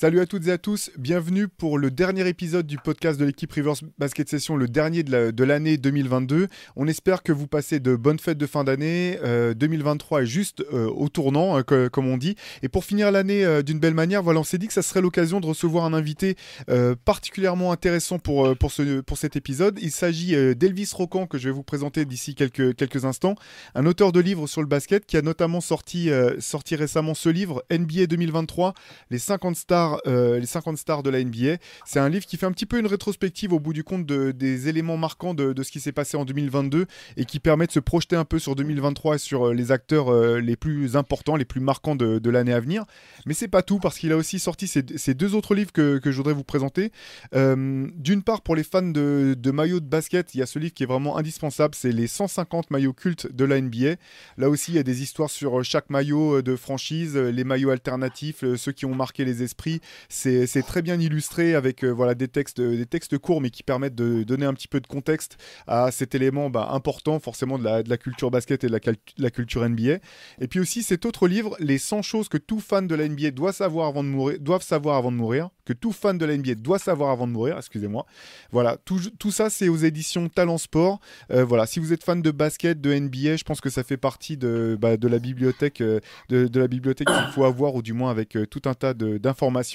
[0.00, 3.50] Salut à toutes et à tous, bienvenue pour le dernier épisode du podcast de l'équipe
[3.50, 6.46] Rivers Basket Session, le dernier de la- de l'année 2022.
[6.76, 9.18] On espère que vous passez de bonnes fêtes de fin d'année.
[9.24, 12.36] Euh, 2023 est juste euh, au tournant, hein, comme on dit.
[12.62, 15.00] Et pour finir l'année euh, d'une belle manière, voilà, on s'est dit que ça serait
[15.00, 16.36] l'occasion de recevoir un invité
[16.70, 19.80] euh, particulièrement intéressant pour, euh, pour, ce, pour cet épisode.
[19.82, 23.34] Il s'agit euh, d'Elvis Rocan, que je vais vous présenter d'ici quelques, quelques instants,
[23.74, 27.28] un auteur de livres sur le basket qui a notamment sorti, euh, sorti récemment ce
[27.30, 28.74] livre, NBA 2023,
[29.10, 31.56] les 50 stars, euh, les 50 stars de la NBA.
[31.84, 34.32] C'est un livre qui fait un petit peu une rétrospective au bout du compte de-
[34.32, 37.80] des éléments marquants de, ce qui s'est passé en 2022 et qui permet de se
[37.80, 41.44] projeter un peu sur 2023 et sur euh, les acteurs euh, les plus importants, les
[41.44, 42.84] plus marquants de, l'année à venir.
[43.26, 46.16] Mais c'est pas tout parce qu'il a aussi sorti ces, deux autres livres que, je
[46.16, 46.92] voudrais vous présenter.
[47.32, 50.74] D'une part, pour les fans de, de maillots de basket, il y a ce livre
[50.74, 53.96] qui est vraiment indispensable, c'est les 150 maillots cultes de la NBA.
[54.36, 58.44] Là aussi, il y a des histoires sur chaque maillot de franchise, les maillots alternatifs,
[58.56, 59.77] ceux qui ont marqué les esprits.
[60.08, 63.62] C'est c'est très bien illustré avec euh, voilà, des, textes, des textes courts, mais qui
[63.62, 67.64] permettent de donner un petit peu de contexte à cet élément bah, important, forcément, de
[67.64, 68.80] la, de la culture basket et de
[69.18, 69.98] la, culture NBA.
[70.40, 73.30] Et puis aussi cet autre livre, Les 100 choses que tout fan de la NBA
[73.32, 76.36] doit savoir avant de mourir, doivent savoir avant de mourir, que tout fan de la
[76.36, 78.06] NBA doit savoir avant de mourir, excusez-moi.
[78.50, 81.00] Voilà, tout, tout ça c'est aux éditions Talent Sport.
[81.30, 83.96] Euh, voilà, si vous êtes fan de basket, de NBA, je pense que ça fait
[83.96, 87.82] partie de, bah, de la bibliothèque, euh, de, de la bibliothèque qu'il faut avoir, ou
[87.82, 89.67] du moins avec euh, tout un tas d'informations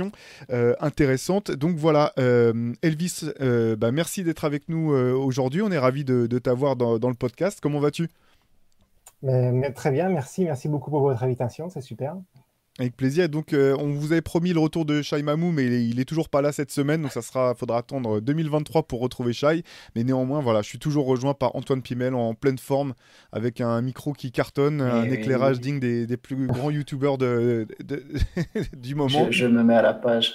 [0.52, 1.52] euh, intéressantes.
[1.52, 5.62] Donc voilà, euh, Elvis, euh, bah, merci d'être avec nous aujourd'hui.
[5.62, 7.60] On est ravi de, t'avoir dans, le podcast.
[7.62, 8.10] Comment vas-tu?
[9.76, 12.16] Très bien, merci, merci beaucoup pour votre invitation, c'est super.
[12.80, 13.30] Avec plaisir.
[13.30, 16.00] Donc, euh, on vous avait promis le retour de Shai Mamou, mais il est, il
[16.00, 17.04] est toujours pas là cette semaine.
[17.04, 19.64] Donc, ça sera, faudra attendre 2023 pour retrouver Shai.
[19.96, 22.96] Mais néanmoins, voilà, je suis toujours rejoint par Antoine Pimel en pleine forme,
[23.32, 25.62] avec un micro qui cartonne, un oui, éclairage oui.
[25.62, 28.04] digne des, des plus grands youtubeurs de, de-
[28.76, 29.28] du moment.
[29.30, 30.34] Je, je me mets à la page.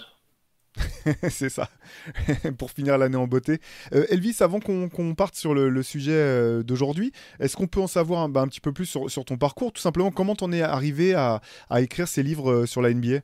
[1.30, 1.68] C'est ça,
[2.58, 3.60] pour finir l'année en beauté.
[3.92, 8.22] Euh, Elvis, avant qu'on parte sur le, sujet euh, d'aujourd'hui, est-ce qu'on peut en savoir
[8.22, 11.40] un, bah, petit peu plus sur, ton parcours Tout simplement, comment t'en es arrivé à,
[11.78, 13.20] écrire ces livres euh, sur la NBA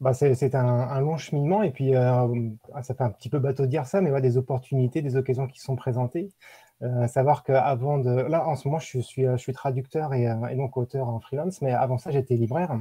[0.00, 3.86] Bah, c'est un, long cheminement et puis ça fait un petit peu bateau de dire
[3.86, 6.30] ça, mais des opportunités, des occasions qui sont présentées.
[7.08, 8.10] Savoir qu'avant de...
[8.10, 12.10] Là, en ce moment, je suis, traducteur et donc auteur en freelance, mais avant ça,
[12.10, 12.78] j'étais libraire.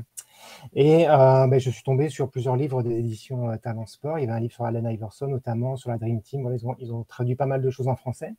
[0.76, 4.20] Et euh, ben, je suis tombé sur plusieurs livres des éditions euh, Talent Sport.
[4.20, 6.48] Il y avait un livre sur Allen Iverson, notamment sur la Dream Team.
[6.80, 8.34] Ils, ont, traduit pas mal de choses en français.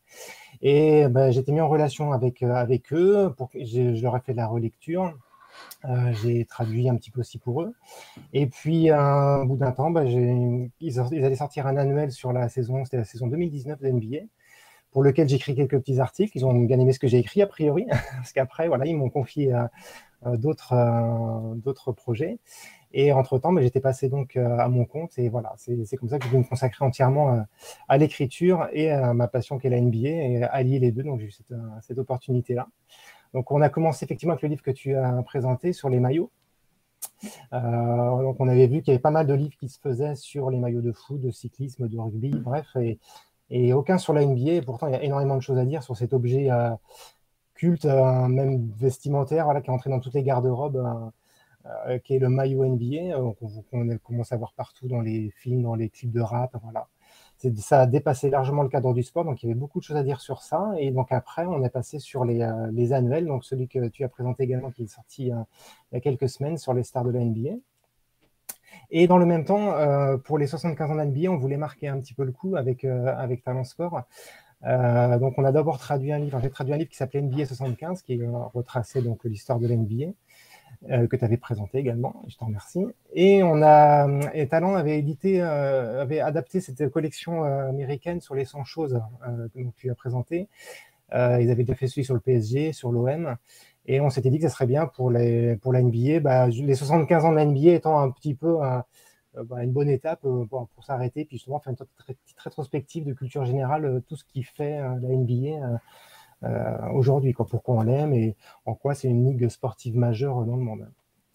[0.63, 3.33] Et ben, j'étais mis en relation avec, euh, avec eux.
[3.37, 5.15] Pour, je, leur ai fait de la relecture.
[5.85, 7.75] Euh, j'ai traduit un petit peu aussi pour eux.
[8.33, 12.49] Et puis, au bout d'un temps, ben, j'ai- ils, allaient sortir un annuel sur la
[12.49, 14.27] saison, c'était la saison 2019 de NBA,
[14.93, 16.31] pour lequel j'écris quelques petits articles.
[16.37, 19.11] Ils ont bien aimé ce que j'ai écrit, a priori, parce qu'après, voilà, ils m'ont
[19.11, 19.53] confié
[20.27, 22.39] d'autres euh, d'autres projets.
[22.93, 25.19] Et entre-temps, ben, j'étais passé donc euh, à mon compte.
[25.19, 27.41] Et voilà, c'est comme ça que je vais me consacrer entièrement euh,
[27.89, 31.03] à l'écriture et à ma passion qui est la NBA, et allier les deux.
[31.03, 32.67] Donc, j'ai eu cette, euh, cette opportunité-là.
[33.35, 36.31] Donc, on a commencé effectivement avec le livre que tu as présenté sur les maillots.
[37.53, 40.15] Euh, donc on avait vu qu'il y avait pas mal de livres qui se faisaient
[40.15, 42.99] sur les maillots de foot, de cyclisme, de rugby, bref, et,
[43.51, 44.53] et aucun sur la NBA.
[44.53, 46.71] Et pourtant, il y a énormément de choses à dire sur cet objet euh,
[47.59, 51.13] culte, euh, même vestimentaire, voilà, qui est entré dans toutes les garde-robes,
[51.67, 53.15] euh, qui est le maillot NBA,
[53.71, 56.89] qu'on commence à voir partout dans les films, dans les clips de rap, voilà.
[57.59, 59.97] Ça a dépassé largement le cadre du sport, donc il y avait beaucoup de choses
[59.97, 60.73] à dire sur ça.
[60.79, 64.09] Et donc après, on est passé sur les, euh, annuels, donc celui que tu as
[64.09, 65.37] présenté également, qui est sorti euh,
[65.93, 67.51] il y a quelques semaines sur les stars de la NBA.
[68.91, 69.73] Et dans le même temps,
[70.25, 72.57] pour les 75 ans de la NBA, on voulait marquer un petit peu le coup
[72.57, 74.03] avec, euh, avec Talent Sport.
[74.67, 77.23] Euh, donc on a d'abord traduit un livre, enfin, j'ai traduit un livre qui s'appelait
[77.23, 80.13] NBA 75, qui euh, retraçait donc l'histoire de la NBA,
[80.91, 82.85] euh, que tu avais présenté également, je t'en remercie.
[83.13, 88.35] Et on a, et Talent avait édité, euh, avait adapté cette collection euh, américaine sur
[88.35, 90.49] les 100 choses euh, que tu as présenté.
[91.15, 93.37] Euh, ils avaient déjà fait celui sur le PSG, sur l'OM.
[93.87, 97.33] Et on s'était dit que ça serait bien pour, les, pour NBA, les 75 ans
[97.33, 98.81] de NBA étant un petit peu euh,
[99.45, 103.45] bah, une bonne étape euh, pour, s'arrêter, puis justement faire une petite rétrospective de culture
[103.45, 105.77] générale, euh, tout ce qui fait euh, la NBA euh,
[106.45, 110.57] euh, aujourd'hui, quoi, pourquoi on l'aime et en quoi c'est une ligue sportive majeure dans
[110.57, 110.89] le monde.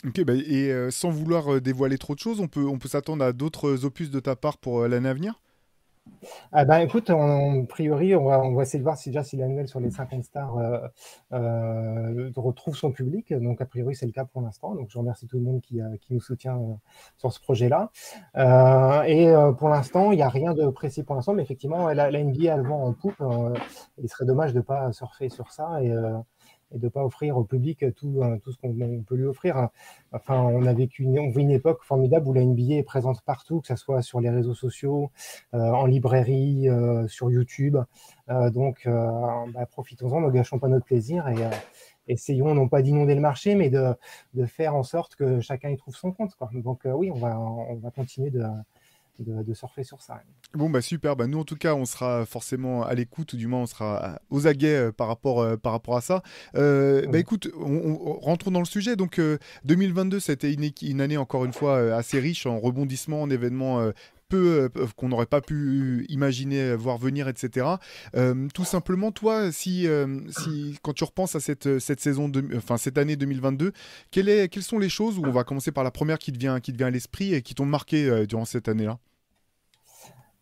[0.05, 2.89] Ok, bah, et euh, sans vouloir euh, dévoiler trop de choses, on peut, on peut
[2.89, 5.41] s'attendre à d'autres opus de ta part pour euh, l'année à venir?
[6.51, 7.15] Ah ben, écoute, a
[7.67, 10.57] priori, on va, on essayer de voir si déjà si l'annuel sur les 50 stars
[10.57, 10.79] euh,
[11.33, 13.33] euh, retrouve son public.
[13.33, 14.75] Donc, a priori, c'est le cas pour l'instant.
[14.75, 16.59] Donc, je remercie tout le monde qui, euh, nous soutient
[17.17, 17.89] sur ce projet-là.
[19.07, 22.53] et pour l'instant, il n'y a rien de précis pour l'instant, mais effectivement, la, NBA,
[22.53, 23.21] elle vend en poupe.
[23.97, 25.79] il serait dommage de ne pas surfer sur ça.
[26.73, 28.73] Et de ne pas offrir au public tout, euh, tout ce qu'on
[29.03, 29.69] peut lui offrir.
[30.11, 33.61] Enfin, on a vécu on vit une époque formidable où la NBA est présente partout,
[33.61, 35.11] que ce soit sur les réseaux sociaux,
[35.53, 37.77] euh, en librairie, euh, sur YouTube.
[38.27, 41.35] donc, bah, profitons-en, ne gâchons pas notre plaisir et
[42.07, 43.93] essayons non pas d'inonder le marché, mais de,
[44.33, 46.33] de, faire en sorte que chacun y trouve son compte.
[46.35, 46.49] Quoi.
[46.53, 48.43] Donc oui, on va, on va continuer de,
[49.19, 50.21] de, surfer sur ça.
[50.53, 51.15] Bon, bah super.
[51.15, 54.19] Bah, nous, en tout cas, on sera forcément à l'écoute, ou du moins, on sera
[54.29, 56.23] aux aguets euh, par, rapport, euh, par rapport à ça.
[56.55, 58.95] Euh, bah écoute, on, rentrons dans le sujet.
[58.95, 59.21] Donc,
[59.65, 63.91] 2022, c'était une, une, année, encore une fois, assez riche en rebondissements, en événements
[64.29, 67.67] peu qu'on n'aurait pas pu imaginer voir venir, etc.
[68.53, 69.87] tout simplement, toi, si,
[70.29, 73.71] si quand tu repenses à cette, saison, enfin cette année 2022,
[74.11, 76.37] quelle est, quelles sont les choses où on va commencer par la première qui te
[76.37, 78.99] vient, à l'esprit et qui t'ont marqué durant cette année-là?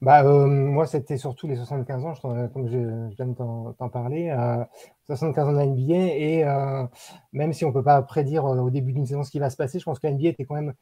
[0.01, 2.13] Bah, euh, moi, c'était surtout les 75 ans,
[2.54, 4.30] comme je, viens de t'en parler.
[4.30, 4.63] Euh,
[5.07, 6.86] 75 ans de NBA, et euh,
[7.33, 9.50] même si on ne peut pas prédire euh, au début d'une saison ce qui va
[9.50, 10.74] se passer, je pense que la NBA était quand même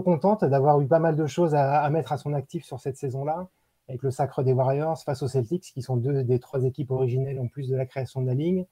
[0.00, 3.48] contente d'avoir eu pas mal de choses à, mettre à son actif sur cette saison-là,
[3.88, 7.38] avec le sacre des Warriors face aux Celtics, qui sont deux des trois équipes originelles
[7.38, 8.64] en plus de la création de la ligne.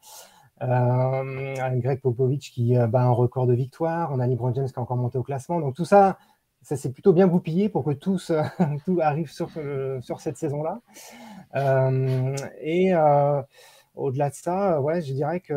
[0.63, 4.79] Euh, Greg Popovich qui bat un record de victoire, on a LeBron James qui est
[4.79, 5.61] encore monté au classement.
[5.61, 6.17] Donc tout ça,
[6.63, 8.19] ça s'est plutôt bien goupillé pour que tout,
[9.01, 10.81] arrive sur, euh, sur cette saison-là.
[11.57, 13.43] Euh, et euh,
[13.95, 15.55] au-delà de ça, ouais, je dirais que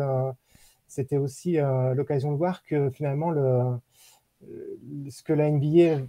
[0.86, 1.58] c'était aussi
[1.94, 3.76] l'occasion de voir que finalement, le,
[5.10, 6.04] ce que la NBA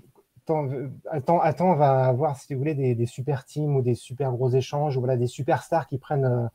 [1.12, 4.98] attend, attend, va avoir, si vous voulez, des, super teams ou des super gros échanges,
[4.98, 6.50] ou voilà, des superstars qui prennent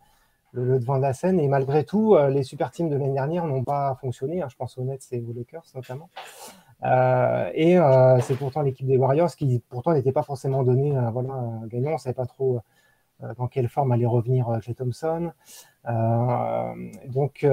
[0.53, 1.41] le, devant de la scène.
[1.41, 4.43] Et malgré tout, les super teams de l'année dernière n'ont pas fonctionné.
[4.43, 4.49] Hein.
[4.50, 6.09] je pense aux Nets et aux Lakers notamment.
[6.85, 11.11] Euh, et euh, c'est pourtant l'équipe des Warriors qui pourtant n'était pas forcément donnée euh,
[11.11, 11.91] voilà, gagnant.
[11.91, 12.61] On ne savait pas trop
[13.37, 15.33] dans quelle forme allait revenir Clay Thompson.
[17.06, 17.47] donc,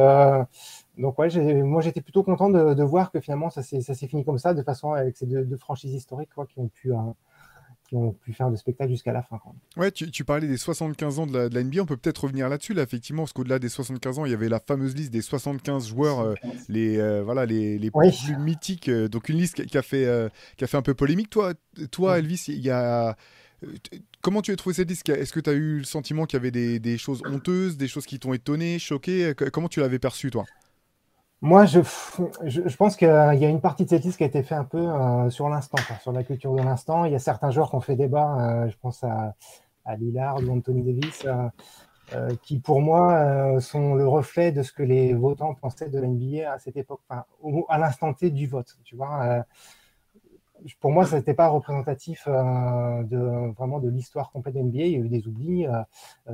[0.98, 1.30] donc ouais,
[1.64, 4.64] moi j'étais plutôt content de, de, voir que finalement ça s'est fini comme ça, de
[4.64, 6.92] façon avec ces deux, deux franchises historiques quoi, qui ont pu
[7.88, 9.40] qui ont pu faire le spectacle jusqu'à la fin.
[9.78, 12.84] Ouais, tu, parlais des 75 ans de la, NBA, on peut peut-être revenir là-dessus, là,
[12.84, 16.20] effectivement, parce qu'au-delà des 75 ans, il y avait la fameuse liste des 75 joueurs,
[16.20, 16.36] euh,
[16.68, 20.64] les, euh, voilà, les, les plus mythiques, euh, donc une liste qui a, fait, qui
[20.64, 21.30] a fait un peu polémique.
[21.30, 21.54] Toi,
[21.92, 23.16] toi Elvis, il y a...
[24.22, 25.08] Comment tu as trouvé cette liste?
[25.10, 27.88] Est-ce que tu as eu le sentiment qu'il y avait des, des, choses honteuses, des
[27.88, 29.34] choses qui t'ont étonné, choqué?
[29.52, 30.46] Comment tu l'avais perçu, toi?
[31.42, 31.82] Moi, je,
[32.46, 34.64] je, pense qu'il y a une partie de cette liste qui a été faite un
[34.64, 37.06] peu euh, sur l'instant, sur la culture de l'instant.
[37.06, 39.36] Il y a certains joueurs qui ont fait débat, euh, je pense à,
[39.86, 41.28] à, Lillard ou Anthony Davis,
[42.16, 46.52] euh, qui pour moi sont le reflet de ce que les votants pensaient de l'NBA
[46.52, 48.76] à cette époque, à l'instant T du vote.
[48.84, 49.46] Tu vois,
[50.80, 54.84] pour moi, ce n'était pas représentatif de, vraiment de l'histoire complète de l'NBA.
[54.86, 55.68] Il y a eu des oublis,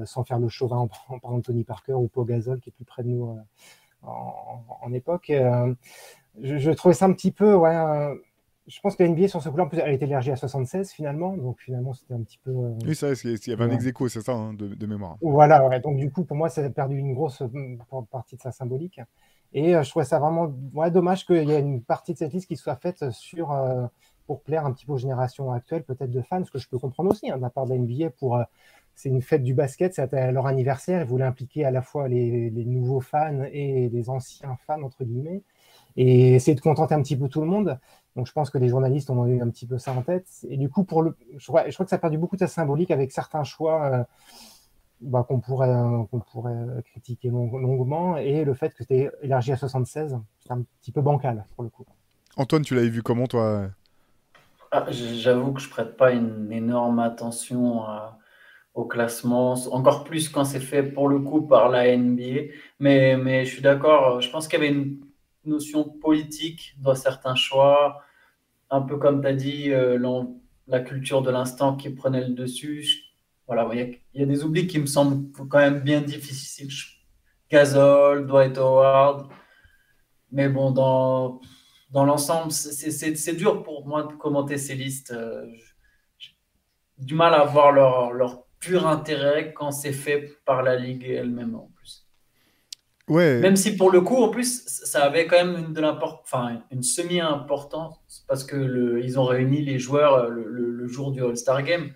[0.05, 0.87] sans faire le chauvin
[1.21, 3.37] par Anthony Parker ou Pau Gasol qui est plus près de nous
[4.05, 5.29] en, époque.
[5.29, 5.73] Euh,
[6.41, 7.75] je, trouvais ça un petit peu, ouais,
[8.67, 11.59] je pense que la NBA sur ce coup-là, elle était élargie à 76 finalement, donc
[11.59, 12.51] finalement c'était un petit peu.
[12.51, 15.17] Euh, oui, c'est vrai, il y avait un ex c'est ça, hein, de, mémoire.
[15.21, 18.41] Voilà, ouais, donc du coup pour moi ça a perdu une grosse euh, partie de
[18.41, 18.99] sa symbolique.
[19.55, 22.47] Et je trouvais ça vraiment ouais, dommage qu'il y ait une partie de cette liste
[22.47, 23.55] qui soit faite sur,
[24.25, 26.79] pour plaire un petit peu aux générations actuelles, peut-être de fans, ce que je peux
[26.79, 28.43] comprendre aussi hein, de la part de la NBA pour
[28.95, 31.01] c'est une fête du basket, c'est leur anniversaire.
[31.01, 35.43] Ils voulaient impliquer à la fois les, nouveaux fans et les anciens fans, entre guillemets,
[35.95, 37.79] et essayer de contenter un petit peu tout le monde.
[38.15, 40.27] Donc je pense que les journalistes ont eu un petit peu ça en tête.
[40.47, 42.91] Et du coup, pour le, je, crois, que ça a perdu beaucoup de sa symbolique
[42.91, 44.03] avec certains choix euh,
[45.01, 45.73] bah, qu'on pourrait,
[46.11, 48.17] qu'on pourrait critiquer longuement.
[48.17, 51.69] Et le fait que c'était élargi à 76, c'est un petit peu bancal pour le
[51.69, 51.85] coup.
[52.37, 53.69] Antoine, tu l'avais vu comment, toi?
[54.71, 58.17] Ah, J'avoue que je prête pas une énorme attention à
[58.73, 62.51] au classement, encore plus quand c'est fait pour le coup par la NBA.
[62.79, 64.99] Mais, mais je suis d'accord, je pense qu'il y avait une
[65.45, 68.01] notion politique dans certains choix,
[68.69, 69.99] un peu comme tu as dit, euh,
[70.67, 72.85] la culture de l'instant qui prenait le dessus.
[73.47, 76.69] Voilà, il y, a des oublis qui me semblent quand même bien difficiles.
[77.51, 79.27] Gazol, Dwight Howard.
[80.31, 81.41] Mais bon, dans,
[81.91, 85.11] dans l'ensemble, c'est dur pour moi de commenter ces listes.
[85.11, 85.45] Euh,
[86.97, 91.55] du mal à voir leur, leur pur intérêt quand c'est fait par la Ligue elle-même
[91.55, 92.07] en plus.
[93.09, 93.39] Ouais.
[93.39, 96.83] Même si pour le coup, en plus, ça avait quand même une, de enfin, une
[96.83, 101.91] semi-importance parce que le, ils ont réuni les joueurs le, le, jour du All-Star Game.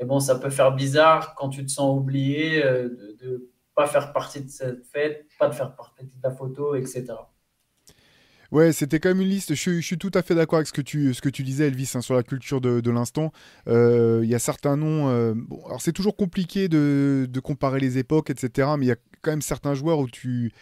[0.00, 3.38] Et bon, ça peut faire bizarre quand tu te sens oublié de ne
[3.74, 7.04] pas faire partie de cette fête, pas de faire partie de ta photo, etc.
[8.50, 9.54] Ouais, c'était quand même une liste.
[9.54, 11.92] Je, suis tout à fait d'accord avec ce que tu, ce que tu disais, Elvis,
[11.94, 13.32] hein, sur la culture de, l'instant.
[13.66, 15.34] Il y a certains noms.
[15.34, 18.68] bon, alors, c'est toujours compliqué de, de, comparer les époques, etc.
[18.78, 20.52] Mais il y a quand même certains joueurs où tu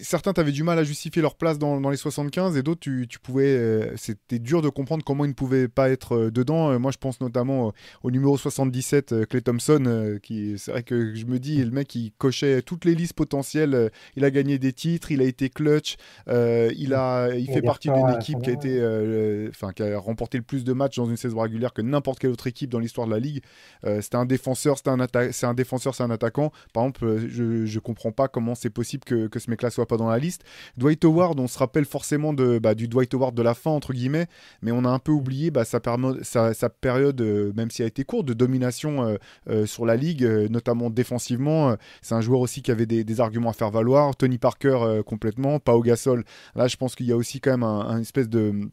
[0.00, 3.56] certains t'avaient du mal à justifier leur place dans, les 75 et d'autres tu, pouvais
[3.56, 6.70] euh, c'était dur de comprendre comment ils ne pouvaient pas être euh, dedans.
[6.70, 7.72] Euh, moi je pense notamment
[8.02, 12.12] au numéro 77 Clay Thompson qui c'est vrai que je me dis le mec il
[12.12, 15.96] cochait toutes les listes potentielles il a gagné des titres il a été clutch
[16.28, 20.44] il a il fait partie d'une équipe qui a été enfin qui a remporté le
[20.44, 23.12] plus de matchs dans une saison régulière que n'importe quelle autre équipe dans l'histoire de
[23.12, 23.42] la ligue.
[23.82, 26.52] C'était un défenseur c'était un c'est un défenseur c'est un attaquant.
[26.72, 29.98] Par exemple je je comprends pas comment c'est possible que, que ce mec soit pas
[29.98, 30.44] dans la liste.
[30.78, 33.92] Dwight Howard, on se rappelle forcément de, bah, du Dwight Howard de la fin, entre
[33.92, 34.26] guillemets,
[34.62, 38.04] mais on a un peu oublié bah, sa, période, euh, même si elle a été
[38.04, 39.16] courte, de domination euh,
[39.48, 41.76] euh, sur la ligue, notamment défensivement.
[42.00, 44.16] C'est un joueur aussi qui avait des, arguments à faire valoir.
[44.16, 46.24] Tony Parker complètement, Pau Gasol.
[46.54, 48.70] Là, je pense qu'il y a aussi quand même un, espèce de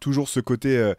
[0.00, 0.92] toujours ce côté.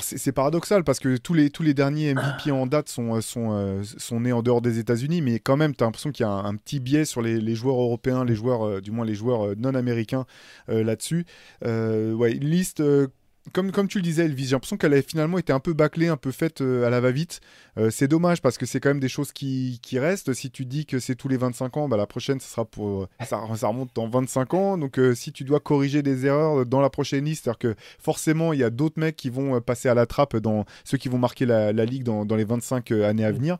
[0.00, 3.52] C'est paradoxal parce que tous les, tous les derniers MVP en date sont, euh, sont,
[3.52, 6.28] euh, sont nés en dehors des États-Unis, mais quand même, tu as l'impression qu'il y
[6.28, 9.14] a un, petit biais sur les, les, joueurs européens, les joueurs, euh, du moins les
[9.14, 10.26] joueurs non américains
[10.68, 11.26] là-dessus.
[11.62, 12.82] ouais, une liste
[13.52, 16.08] comme, comme tu le disais, Elvis, j'ai l'impression qu'elle a finalement été un peu bâclée,
[16.08, 17.40] un peu faite à la va-vite.
[17.90, 20.32] c'est dommage parce que c'est quand même des choses qui, qui, restent.
[20.32, 23.08] Si tu dis que c'est tous les 25 ans, bah, la prochaine, ça, sera pour,
[23.20, 24.78] ça, ça remonte dans 25 ans.
[24.78, 28.60] Donc si tu dois corriger des erreurs dans la prochaine liste, c'est-à-dire que forcément, il
[28.60, 31.44] y a d'autres mecs qui vont passer à la trappe dans ceux qui vont marquer
[31.46, 33.58] la, la ligue dans, dans, les 25 années à venir.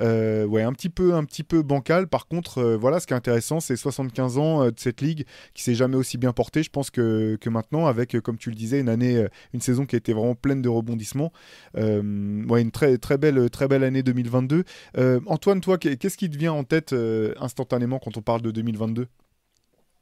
[0.00, 2.08] ouais, un petit peu, un petit peu bancal.
[2.08, 5.74] Par contre, voilà, ce qui est intéressant, c'est 75 ans de cette ligue qui s'est
[5.74, 6.62] jamais aussi bien portée.
[6.62, 9.86] Je pense que, que maintenant, avec, comme tu le disais, une année euh, une saison
[9.86, 11.32] qui a été vraiment pleine de rebondissements.
[11.76, 14.64] Euh, ouais, une très, très, belle, très belle année 2022.
[14.96, 16.94] Euh, Antoine, toi, qu'est-ce qui te vient en tête
[17.38, 19.06] instantanément quand on parle de 2022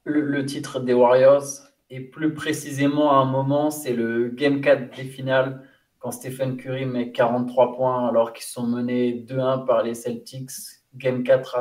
[0.07, 1.47] le, titre des Warriors,
[1.89, 5.63] et plus précisément à un moment, c'est le Game 4 des finales,
[5.99, 10.51] quand Stephen Curry met 43 points alors qu'ils sont menés 2-1 par les Celtics.
[10.95, 11.57] Game 4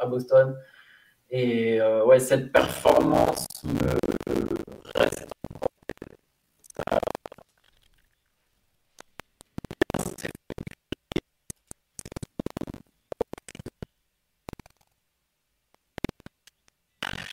[0.00, 0.56] à Boston.
[1.30, 5.28] Et ouais, cette performance me reste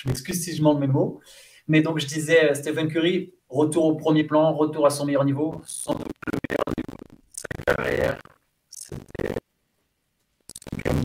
[0.07, 1.19] je m'excuse si je manque mes mots.
[1.67, 5.25] Mais donc, je disais, euh, Stephen Curry, retour au premier plan, retour à son meilleur
[5.25, 8.21] niveau, sans doute le meilleur niveau de sa carrière.
[8.69, 9.35] C'était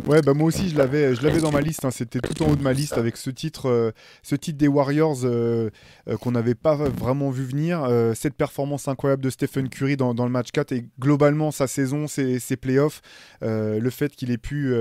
[0.07, 1.85] Ouais, bah moi aussi je l'avais, je l'avais dans ma liste.
[1.85, 1.91] Hein.
[1.91, 3.91] C'était tout en haut de ma liste avec ce titre, euh,
[4.23, 5.71] ce titre des Warriors euh,
[6.09, 7.87] euh, qu'on n'avait pas vraiment vu venir.
[8.15, 12.39] cette performance incroyable de Stephen Curry dans, le match 4 et globalement sa saison, ses,
[12.39, 13.03] ses playoffs,
[13.43, 14.75] le fait qu'il ait pu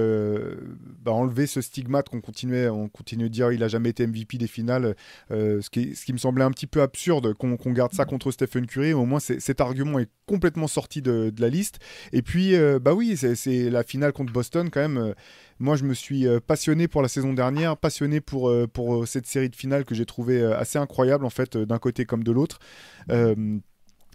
[1.01, 4.37] bah, enlever ce stigmate qu'on continuait, on continue de dire il a jamais été MVP
[4.37, 4.95] des finales,
[5.29, 8.65] ce qui, ce, qui, me semblait un petit peu absurde qu'on garde ça contre Stephen
[8.65, 8.93] Curry.
[8.93, 11.79] Au moins cet argument est complètement sorti de, de la liste.
[12.13, 15.13] Et puis bah oui, c'est la finale contre Boston quand même
[15.59, 19.27] moi, je me suis euh, passionné pour la saison dernière, passionné pour, euh, euh, cette
[19.27, 22.59] série de finales que j'ai trouvé assez incroyable, en fait, d'un côté comme de l'autre.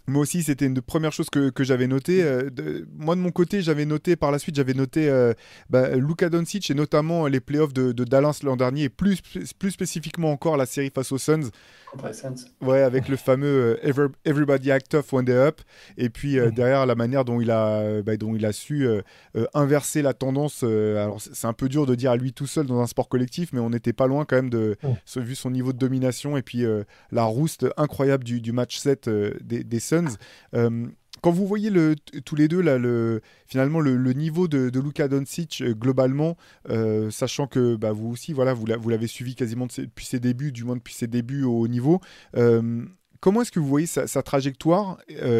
[0.07, 2.23] Moi aussi, c'était une des premières choses que, que j'avais notées.
[2.97, 5.11] moi, de mon côté, j'avais noté par la suite, j'avais noté
[5.69, 9.21] bah, Luka Doncic et notamment les playoffs de, de Dallas l'an dernier, et plus,
[9.57, 11.49] plus spécifiquement encore la série face aux Suns.
[12.61, 15.61] Ouais, avec le fameux euh, Everybody Act Tough One Day Up.
[15.97, 19.01] Et puis euh, derrière, la manière dont il a, bah, dont il a su euh,
[19.53, 20.63] inverser la tendance.
[20.63, 23.53] alors, c'est un peu dur de dire à lui tout seul dans un sport collectif,
[23.53, 24.77] mais on n'était pas loin quand même de,
[25.15, 26.65] vu son niveau de domination et puis
[27.11, 29.94] la rouste incroyable du, du match 7 des, des, Suns
[31.25, 35.61] quand vous voyez le, tous les deux le, finalement le, niveau de, de Luka Doncic
[35.61, 36.37] euh, globalement,
[36.69, 40.63] euh, sachant que bah, vous aussi, voilà, vous l'avez suivi quasiment depuis ses débuts, du
[40.63, 41.99] moins depuis ses débuts au haut niveau.
[42.37, 42.85] Euh,
[43.21, 44.99] comment est-ce que vous voyez sa, trajectoire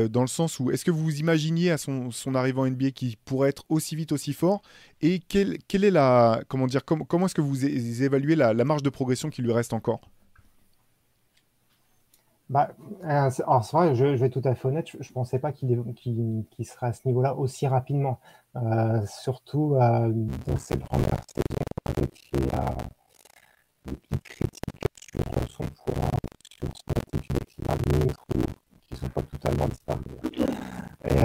[0.10, 3.16] dans le sens où est-ce que vous vous imaginiez à son, arrivée en NBA qui
[3.24, 4.64] pourrait être aussi vite, aussi fort
[5.02, 9.30] Et quelle, est la comment dire comment est-ce que vous évaluez la marge de progression
[9.30, 10.02] qui lui reste encore?
[12.50, 12.70] Bah,
[13.04, 15.84] euh, c'est vrai, je, vais être tout à fait honnête, je ne pensais pas qu'il
[16.64, 18.20] serait à ce niveau-là aussi rapidement.
[18.56, 20.12] Euh, surtout euh,
[20.48, 21.44] dans cette première saison
[21.86, 26.12] avec les, les critiques sur son courant,
[26.42, 27.38] sur son attitude
[27.68, 30.04] avec qui ne sont pas totalement disparues.
[31.06, 31.16] Et,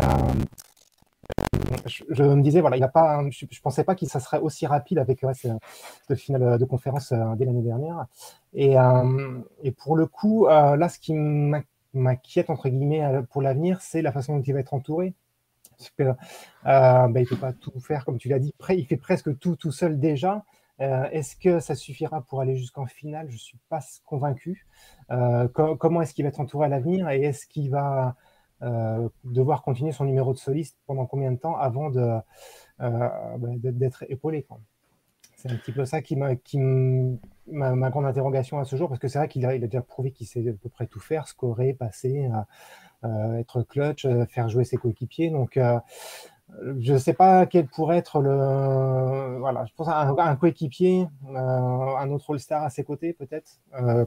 [1.87, 4.67] je, me disais, voilà, il a pas, je ne pensais pas qu'il ça serait aussi
[4.67, 5.31] rapide avec le
[6.09, 8.07] de finale de conférence euh, dès l'année dernière.
[8.55, 9.41] Et, euh,
[9.79, 11.15] pour le coup, euh, là, ce qui
[11.95, 15.15] m'inquiète, entre guillemets, pour l'avenir, c'est la façon dont il va être entouré.
[15.79, 16.05] parce que
[16.65, 18.53] bah, il ne peut pas tout faire, comme tu l'as dit.
[18.71, 20.45] il fait presque tout tout seul déjà.
[20.79, 23.29] est-ce que ça suffira pour aller jusqu'en finale?
[23.29, 24.67] Je ne suis pas convaincu.
[25.55, 27.09] comment est-ce qu'il va être entouré à l'avenir?
[27.11, 28.17] Et est-ce qu'il va
[29.25, 32.19] devoir continuer son numéro de soliste pendant combien de temps avant de,
[32.79, 34.47] bah, d'être épaulé
[35.37, 36.35] C'est un petit peu ça qui m'a
[37.53, 40.27] ma, grande interrogation à ce jour, parce que c'est vrai qu'il a, déjà prouvé qu'il
[40.27, 42.31] sait à peu près tout faire, scorer, passer,
[43.05, 45.31] euh, euh, être clutch, euh, faire jouer ses coéquipiers.
[45.31, 45.59] Donc,
[46.79, 49.39] je ne sais pas quel pourrait être le.
[49.39, 53.61] Voilà, je pense à un, coéquipier, un autre All-Star à ses côtés, peut-être,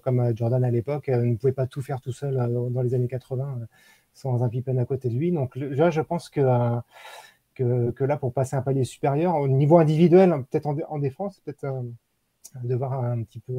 [0.03, 3.59] comme Jordan à l'époque, ne pouvait pas tout faire tout seul dans les années 80
[4.13, 5.31] sans un Pippen à côté de lui.
[5.31, 6.41] Donc, là, je pense que.
[7.55, 11.67] Que, là, pour passer un palier supérieur, au niveau individuel, peut-être en, défense, peut-être
[12.63, 13.53] devoir un petit peu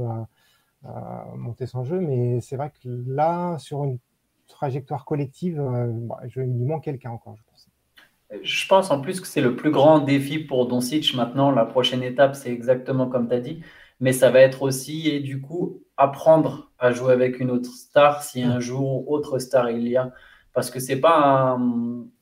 [1.36, 2.00] monter son jeu.
[2.00, 3.98] Mais c'est vrai que là, sur une
[4.46, 7.68] trajectoire collective, euh, bah, je, il lui manque quelqu'un encore, je pense.
[8.42, 11.50] Je pense en plus que c'est le plus grand défi pour Doncic maintenant.
[11.50, 13.60] La prochaine étape, c'est exactement comme tu as dit.
[14.00, 18.22] Mais ça va être aussi, et du coup, apprendre à jouer avec une autre star
[18.22, 20.12] si un jour autre star il y a.
[20.54, 21.58] Parce que c'est pas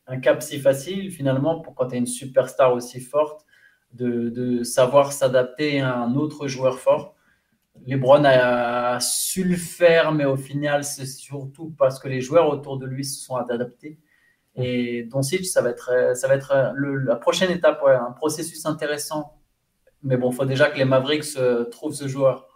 [0.07, 3.47] un, cap si facile finalement pour quand tu as une superstar aussi forte
[3.93, 7.15] de, savoir s'adapter à un autre joueur fort.
[7.87, 12.79] Lebron a, su le faire, mais au final, c'est surtout parce que les joueurs autour
[12.79, 13.99] de lui se sont adaptés.
[14.57, 19.39] Et Doncic, ça va être, ça va être la prochaine étape, un processus intéressant.
[20.03, 22.49] Mais bon, il faut déjà que les Mavericks euh, trouvent ce joueur.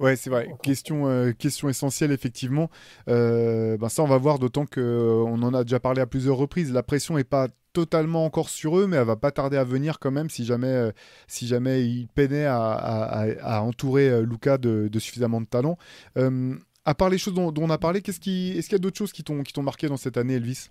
[0.00, 0.48] Ouais, c'est vrai.
[0.62, 2.70] Question, euh, question essentielle, effectivement.
[3.08, 6.72] Euh, ben ça, on va voir, d'autant qu'on en a déjà parlé à plusieurs reprises.
[6.72, 9.98] La pression n'est pas totalement encore sur eux, mais elle va pas tarder à venir
[10.00, 10.90] quand même si jamais, euh,
[11.28, 15.76] si jamais il peinait à, entourer Luca de, suffisamment de talent.
[16.16, 18.98] à part les choses dont, on a parlé, qu'est-ce qui, est-ce qu'il y a d'autres
[18.98, 20.70] choses qui t'ont marqué dans cette année, Elvis?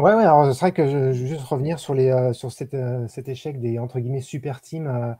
[0.00, 3.28] Ouais, alors c'est vrai que je, veux juste revenir sur, les, euh, sur euh, cet
[3.28, 5.14] échec des entre guillemets super teams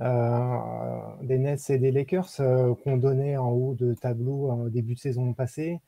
[0.00, 0.58] euh,
[1.22, 2.28] des Nets et des Lakers
[2.82, 5.78] qu'on donnait en haut de tableau en début de saison passée,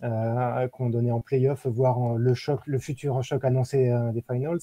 [0.00, 4.58] qu'on donnait en playoff, voire le choc, le futur choc annoncé des finals.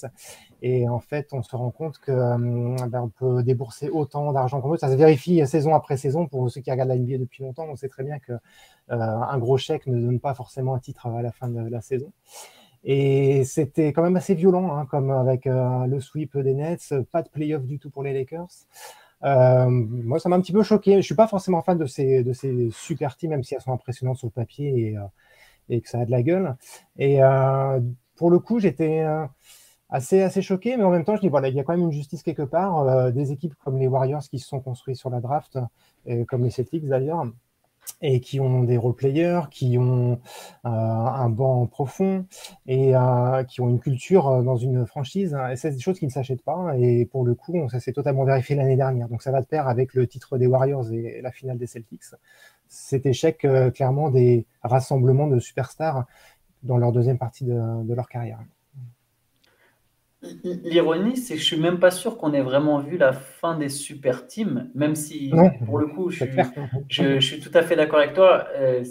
[0.62, 4.72] Et en fait, on se rend compte que ben, on peut débourser autant d'argent qu'on
[4.72, 4.78] veut.
[4.78, 7.68] Ça se vérifie saison après saison pour ceux qui regardent la NBA depuis longtemps.
[7.70, 8.34] On sait très bien que
[8.90, 12.12] un gros chèque ne donne pas forcément un titre à la fin de la saison.
[12.84, 17.22] Et c'était quand même assez violent, hein, comme avec euh, le sweep des Nets, pas
[17.22, 18.48] de playoff du tout pour les Lakers.
[19.24, 20.96] Euh, moi, ça m'a un petit peu choqué.
[20.96, 23.74] Je suis pas forcément fan de ces, de ces super teams, même si elles sont
[23.74, 25.02] impressionnantes sur le papier et, euh,
[25.68, 26.56] et que ça a de la gueule.
[26.98, 27.20] Et
[28.16, 29.06] pour le coup, j'étais
[29.90, 31.86] assez, assez choqué, mais en même temps, je dis voilà, il y a quand même
[31.86, 33.12] une justice quelque part.
[33.12, 35.60] des équipes comme les Warriors qui se sont construits sur la draft,
[36.06, 37.26] et comme les Celtics d'ailleurs,
[38.02, 40.20] et qui ont des role-players, qui ont
[40.66, 42.26] euh, un banc profond
[42.68, 45.38] et euh, qui ont une culture euh, dans une franchise.
[45.52, 46.74] Et c'est des choses qui ne s'achètent pas.
[46.78, 49.10] Et pour le coup, ça s'est totalement vérifié l'année dernière.
[49.10, 52.04] Donc ça va de pair avec le titre des Warriors et la finale des Celtics.
[52.68, 56.06] Cet échec, clairement, des rassemblements de superstars
[56.62, 58.40] dans leur deuxième partie de leur carrière.
[60.44, 63.70] L'ironie, c'est que je suis même pas sûr qu'on ait vraiment vu la fin des
[63.70, 65.32] super teams, même si,
[65.66, 68.48] pour le coup, je suis, tout à fait d'accord avec toi.
[68.56, 68.84] Euh,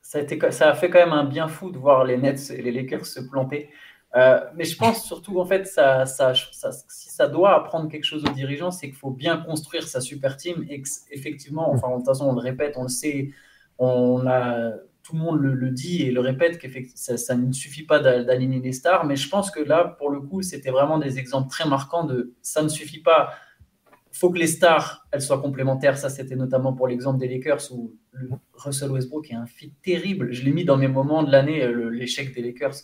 [0.00, 2.50] ça, a été, ça a fait quand même un bien fou de voir les Nets
[2.50, 3.68] et les Lakers se planter.
[4.14, 8.24] Euh, mais je pense surtout, en fait, ça, ça, si ça doit apprendre quelque chose
[8.24, 10.64] aux dirigeants, c'est qu'il faut bien construire sa super team.
[10.70, 13.30] Et effectivement, enfin, de toute façon, on le répète, on le sait,
[13.78, 14.72] on a
[15.06, 16.66] tout le monde le, dit et le répète que
[16.96, 20.20] ça, ça, ne suffit pas d'aligner les stars, mais je pense que là, pour le
[20.20, 23.32] coup, c'était vraiment des exemples très marquants de ça ne suffit pas.
[24.10, 25.96] Faut que les stars, elles soient complémentaires.
[25.96, 27.94] Ça, c'était notamment pour l'exemple des Lakers où
[28.54, 30.32] Russell Westbrook est un fit terrible.
[30.32, 32.74] Je l'ai mis dans mes moments de l'année, euh, l'échec des Lakers,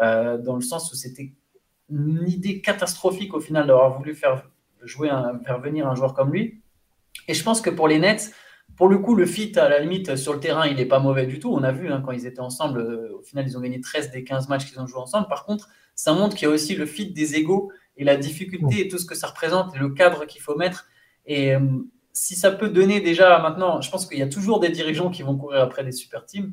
[0.00, 1.34] euh, dans le sens où c'était
[1.90, 4.48] une idée catastrophique au final d'avoir voulu faire
[4.82, 6.62] jouer, un, faire venir un joueur comme lui.
[7.28, 8.32] Et je pense que pour les Nets,
[8.76, 11.26] pour le coup, le fit, à la limite, sur le terrain, il n'est pas mauvais
[11.26, 11.52] du tout.
[11.52, 14.10] On a vu hein, quand ils étaient ensemble, euh, au final, ils ont gagné 13
[14.10, 15.28] des 15 matchs qu'ils ont joué ensemble.
[15.28, 18.82] Par contre, ça montre qu'il y a aussi le fit des égaux et la difficulté
[18.82, 20.86] et tout ce que ça représente et le cadre qu'il faut mettre.
[21.24, 21.60] Et euh,
[22.12, 25.22] si ça peut donner déjà maintenant, je pense qu'il y a toujours des dirigeants qui
[25.22, 26.52] vont courir après des super teams,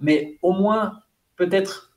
[0.00, 1.00] mais au moins,
[1.36, 1.92] peut-être,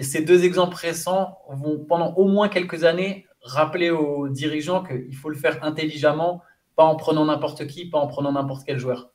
[0.00, 5.28] ces deux exemples récents vont, pendant au moins quelques années, rappeler aux dirigeants qu'il faut
[5.28, 6.42] le faire intelligemment,
[6.76, 9.10] pas en prenant n'importe qui, pas en prenant n'importe quel joueur.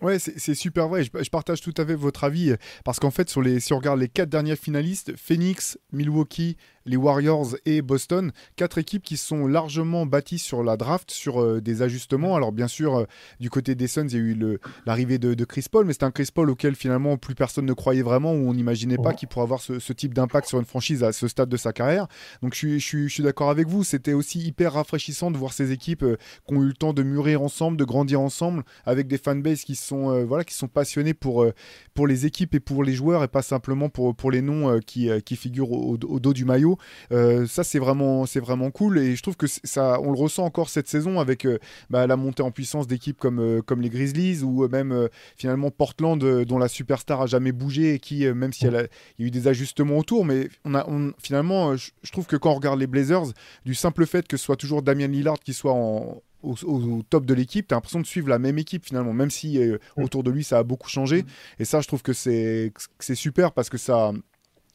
[0.00, 1.02] Ouais, c'est super vrai.
[1.02, 3.98] Je, partage tout à fait votre avis parce qu'en fait, sur les, si on regarde
[3.98, 6.56] les quatre derniers finalistes, Phoenix, Milwaukee,
[6.88, 8.32] les Warriors et Boston.
[8.56, 12.34] Quatre équipes qui sont largement bâties sur la draft, sur euh, des ajustements.
[12.34, 13.04] Alors bien sûr, euh,
[13.38, 16.04] du côté des Suns, il y a eu l'arrivée de, de Chris Paul, mais c'est
[16.04, 19.28] un Chris Paul auquel finalement plus personne ne croyait vraiment, ou on n'imaginait pas qu'il
[19.28, 22.08] pourrait avoir ce, ce type d'impact sur une franchise à ce stade de sa carrière.
[22.42, 25.36] Donc je suis, je suis, je suis d'accord avec vous, c'était aussi hyper rafraîchissant de
[25.36, 28.62] voir ces équipes euh, qui ont eu le temps de mûrir ensemble, de grandir ensemble,
[28.86, 31.46] avec des fanbases qui sont, voilà, qui sont passionnés pour,
[31.92, 35.10] pour les équipes et pour les joueurs, et pas simplement pour, pour les noms qui,
[35.24, 36.77] qui figurent au, au dos du maillot.
[37.12, 40.44] Euh, ça, c'est vraiment, c'est vraiment cool, et je trouve que ça, on le ressent
[40.44, 41.58] encore cette saison avec euh,
[41.90, 46.18] bah, la montée en puissance d'équipes comme, euh, comme les Grizzlies, ou même finalement Portland,
[46.44, 48.82] dont la superstar a jamais bougé, et qui, même si elle a,
[49.18, 52.26] il y a eu des ajustements autour, mais on a, on- finalement, je je trouve
[52.26, 53.26] que quand on regarde les Blazers,
[53.66, 57.34] du simple fait que ce soit toujours Damian Lillard qui soit en, au, top de
[57.34, 60.04] l'équipe, tu as l'impression de suivre la même équipe finalement, même si euh, Mm.
[60.04, 61.24] autour de lui ça a beaucoup changé.
[61.58, 62.72] Et ça, je trouve que c'est
[63.14, 64.12] super parce que ça.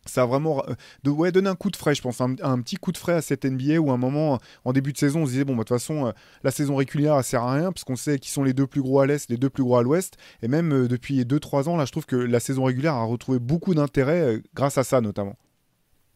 [0.06, 2.62] Ça a vraiment euh, de, ouais, donné un coup de frais, je pense, un, un
[2.62, 5.22] petit coup de frais à cette NBA où à un moment, en début de saison,
[5.22, 6.12] on se disait, bon, bah, de toute façon, euh,
[6.44, 8.82] la saison régulière, elle sert à rien, parce qu'on sait qui sont les deux plus
[8.82, 10.18] gros à l'Est, les deux plus gros à l'Ouest.
[10.42, 13.40] Et même euh, depuis 2-3 ans, là, je trouve que la saison régulière a retrouvé
[13.40, 15.36] beaucoup d'intérêt euh, grâce à ça, notamment.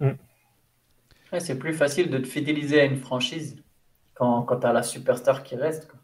[0.02, 3.58] Ouais, c'est plus facile de te fidéliser à une franchise
[4.14, 5.88] quand, quand tu as la superstar qui reste.
[5.88, 6.00] quoi.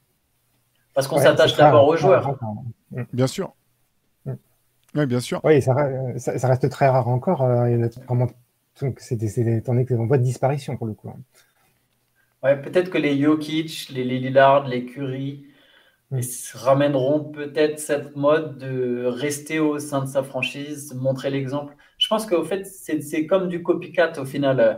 [0.94, 2.28] Parce qu'on Ouais, s'attache d'abord aux joueurs.
[2.28, 2.64] encore.
[3.14, 3.54] Bien sûr.
[4.96, 5.42] Oui, bien sûr.
[5.44, 7.42] Oui, ça, re- ça- ça reste très rare encore.
[7.44, 8.28] euh, il y en a vraiment.
[8.82, 11.10] donc C'est des- c'est des- t'en es en voie de disparition pour le coup.
[11.10, 11.20] hein.
[12.44, 15.46] Ouais, peut-être que les Jokic, les les Lillard, les Curry
[16.12, 16.24] Mm.
[16.54, 21.76] ramèneront peut-être cette mode de rester au sein de sa franchise, montrer l'exemple.
[21.98, 24.60] Je pense qu'au fait, c'est c'est comme du copycat au final.
[24.60, 24.76] Euh,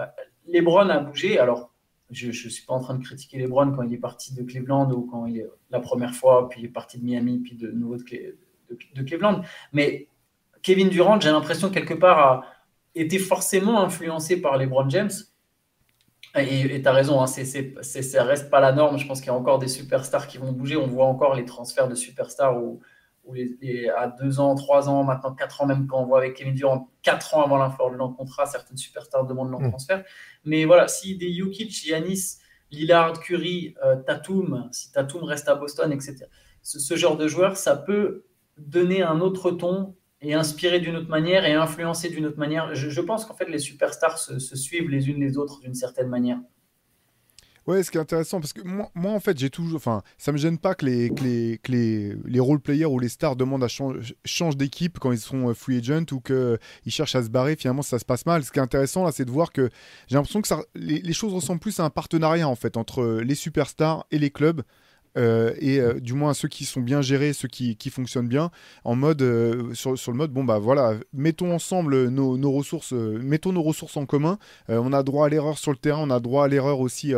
[0.00, 0.06] ouais,
[0.48, 1.38] LeBron a bougé.
[1.38, 1.72] Alors,
[2.10, 4.90] je ne suis pas en train de critiquer LeBron quand il est parti de Cleveland
[4.92, 7.70] ou quand il est la première fois, puis il est parti de Miami, puis de
[7.70, 8.34] nouveau de, Cle-
[8.70, 9.42] de- de Cleveland.
[9.72, 10.08] Mais
[10.62, 12.44] Kevin Durant, j'ai l'impression quelque part a
[12.94, 15.10] été forcément influencé par LeBron James.
[16.36, 18.98] Et tu as raison, hein, c'est, c'est, c'est- ça reste pas la norme.
[18.98, 20.76] Je pense qu'il y a encore des superstars qui vont bouger.
[20.76, 22.80] On voit encore les transferts de superstars où,
[23.24, 26.18] où les, les- à deux ans, trois ans, maintenant quatre ans, même quand on voit
[26.18, 29.60] avec Kevin Durant, quatre ans avant la fin de leur contrat, certaines superstars demandent leur
[29.60, 29.70] Mm.
[29.70, 30.04] transfert.
[30.44, 32.38] Mais voilà, si des Jokic, Yanis,
[32.72, 36.16] Lillard, Curry, euh, Tatum, si Tatum reste à Boston, etc.,
[36.62, 38.24] ce, ce genre de joueurs, ça peut
[38.58, 42.74] donner un autre ton et inspirer d'une autre manière et influencer d'une autre manière.
[42.74, 46.38] Je, pense qu'en fait, les superstars se, suivent les unes les autres d'une certaine manière.
[47.66, 49.76] Ouais, ce qui est intéressant, parce que moi, en fait, j'ai toujours.
[49.76, 53.08] Enfin, ça me gêne pas que les, que les, que les, les role-players ou les
[53.08, 57.14] stars demandent à changer changent d'équipe quand ils sont euh, free agent ou qu'ils cherchent
[57.14, 57.56] à se barrer.
[57.56, 58.44] Finalement, ça se passe mal.
[58.44, 59.70] Ce qui est intéressant, là, c'est de voir que
[60.08, 63.34] j'ai l'impression que les choses ressemblent plus à un partenariat, en fait, entre euh, les
[63.34, 64.62] superstars et les clubs.
[65.16, 68.50] Euh, et euh, du moins ceux qui sont bien gérés, ceux qui, fonctionnent bien,
[68.84, 73.62] en mode euh, sur, le mode bon bah voilà, mettons ensemble nos, ressources, mettons nos
[73.62, 74.38] ressources en commun.
[74.68, 77.14] On a droit à l'erreur sur le terrain, on a droit à l'erreur aussi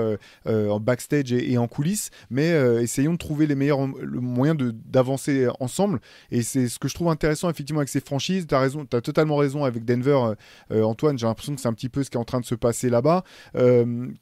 [0.46, 2.50] en backstage et, en coulisses, mais
[2.82, 6.00] essayons de trouver les meilleurs le moyen de d'avancer ensemble.
[6.30, 8.46] Et c'est ce que je trouve intéressant effectivement avec ces franchises.
[8.46, 10.34] T'as raison, t'as totalement raison avec Denver,
[10.70, 11.18] Antoine.
[11.18, 12.90] J'ai l'impression que c'est un petit peu ce qui est en train de se passer
[12.90, 13.24] là-bas.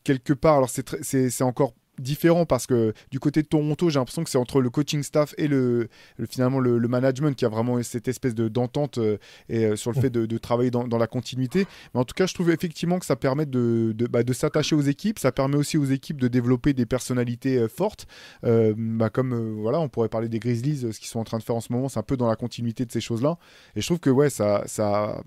[0.04, 4.30] Quelque part, alors c'est encore différent parce que du côté de Toronto, j'ai l'impression que
[4.30, 7.82] c'est entre le coaching staff et le, le- finalement le, le management qui a vraiment
[7.82, 10.98] cette espèce de d'entente euh, et euh, sur le fait de, de travailler dans, dans
[10.98, 11.66] la continuité.
[11.94, 14.74] Mais en tout cas, je trouve effectivement que ça permet de, de, bah, de s'attacher
[14.74, 15.18] aux équipes.
[15.18, 18.06] Ça permet aussi aux équipes de développer des personnalités euh, fortes.
[18.42, 21.56] Bah, comme voilà, on pourrait parler des Grizzlies, ce qu'ils sont en train de faire
[21.56, 23.38] en ce moment, c'est un peu dans la continuité de ces choses-là.
[23.76, 25.22] Et je trouve que ouais, ça, ça,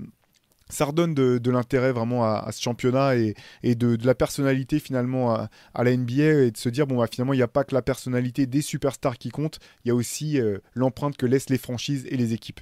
[0.70, 3.36] ça redonne de, l'intérêt vraiment à, ce championnat et,
[3.76, 7.34] de, la personnalité finalement à, à la NBA et de se dire bon bah, finalement
[7.34, 10.40] il n'y a pas que la personnalité des superstars qui compte, il y a aussi
[10.40, 12.62] euh, l'empreinte que laissent les franchises et les équipes.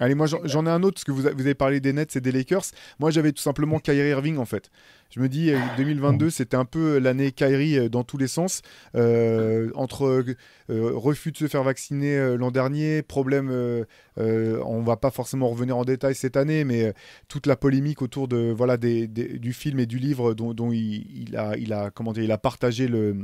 [0.00, 2.30] Allez, moi j'en ai un autre parce que vous, avez parlé des Nets et des
[2.30, 2.62] Lakers.
[3.00, 4.70] Moi j'avais tout simplement Kyrie Irving en fait.
[5.10, 8.62] Je me dis euh, 2022 c'était un peu l'année Kyrie euh, dans tous les sens.
[8.94, 13.84] Euh, entre euh, refus de se faire vacciner euh, l'an dernier, problème, euh,
[14.18, 16.92] euh, on va pas forcément revenir en détail cette année, mais euh,
[17.26, 20.70] toute la polémique autour de voilà des, des- du film et du livre dont, dont
[20.70, 23.16] il, il a il a comment dire, il a partagé le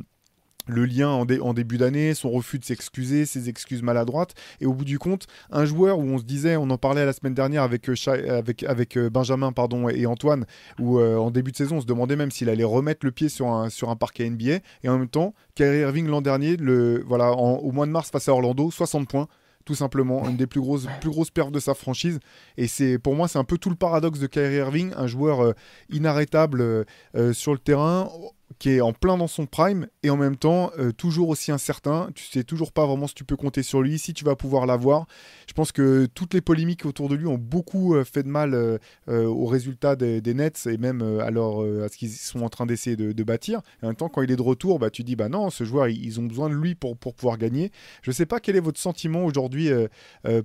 [0.67, 4.67] le lien en, dé- en début d'année, son refus de s'excuser, ses excuses maladroites, et
[4.67, 7.35] au bout du compte, un joueur où on se disait, on en parlait la semaine
[7.35, 10.47] dernière avec, euh, euh, Benjamin pardon, et Antoine,
[10.81, 13.29] où euh, en début de saison, on se demandait même s'il allait remettre le pied
[13.29, 17.03] sur un, sur un parquet NBA, et en même temps, Kyrie Irving l'an dernier, le,
[17.07, 19.29] voilà, au mois de mars face à Orlando, 60 points,
[19.65, 22.21] tout simplement, une des plus grosses, plus grosses perfs de sa franchise,
[22.57, 25.55] et c'est pour moi, c'est un peu tout le paradoxe de Kyrie Irving, un joueur
[25.91, 26.85] inarrêtable
[27.33, 28.11] sur le terrain,
[28.59, 32.09] qui est en plein dans son prime et en même temps euh, toujours aussi incertain.
[32.15, 34.67] Tu sais toujours pas vraiment si tu peux compter sur lui, si tu vas pouvoir
[34.67, 35.07] l'avoir.
[35.49, 38.55] Je pense que toutes les polémiques autour de lui ont beaucoup euh, fait de mal
[38.55, 42.97] euh, aux résultats des, Nets et même à, à ce qu'ils sont en train d'essayer
[42.97, 43.61] de, bâtir.
[43.83, 45.65] Et en même temps, quand il est de retour, bah, tu dis bah non, ce
[45.65, 47.71] joueur, ils, ont besoin de lui pour, pour pouvoir gagner.
[48.03, 49.71] Je sais pas quel est votre sentiment aujourd'hui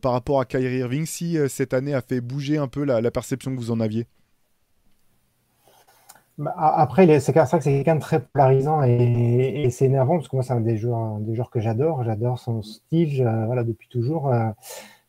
[0.02, 3.56] par rapport à Kyrie Irving, si cette année a fait bouger un peu la perception
[3.56, 4.08] que vous en aviez.
[6.40, 10.38] Bah, après, c'est ça que c'est quelqu'un de très polarisant et, c'est énervant parce que
[10.38, 12.04] moi, c'est un des joueurs, des joueurs que j'adore.
[12.06, 14.50] J'adore son style, voilà, depuis toujours, euh,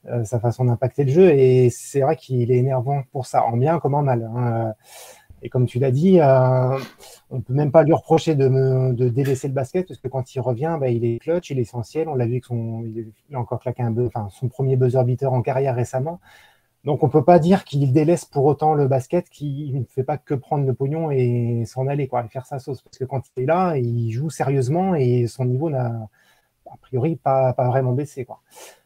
[0.06, 1.30] euh, sa façon d'impacter le jeu.
[1.30, 4.28] Et c'est vrai qu'il est énervant pour ça, en bien comme en mal.
[4.36, 4.74] Hein.
[5.42, 6.78] Et comme tu l'as dit, euh,
[7.30, 10.34] on ne peut même pas lui reprocher de, de, délaisser le basket parce que quand
[10.34, 12.08] il revient, bah, il est clutch, il est essentiel.
[12.08, 15.32] On l'a vu que son, il a encore claqué un, enfin, son premier buzzer beater
[15.32, 16.20] en carrière récemment.
[16.84, 20.02] Donc on ne peut pas dire qu'il délaisse pour autant le basket, qu'il ne fait
[20.02, 22.80] pas que prendre le pognon et s'en aller, quoi, et faire sa sauce.
[22.82, 26.08] Parce que quand il est là, il joue sérieusement et son niveau n'a
[26.66, 28.24] a priori pas, vraiment baissé.
[28.24, 28.40] Quoi.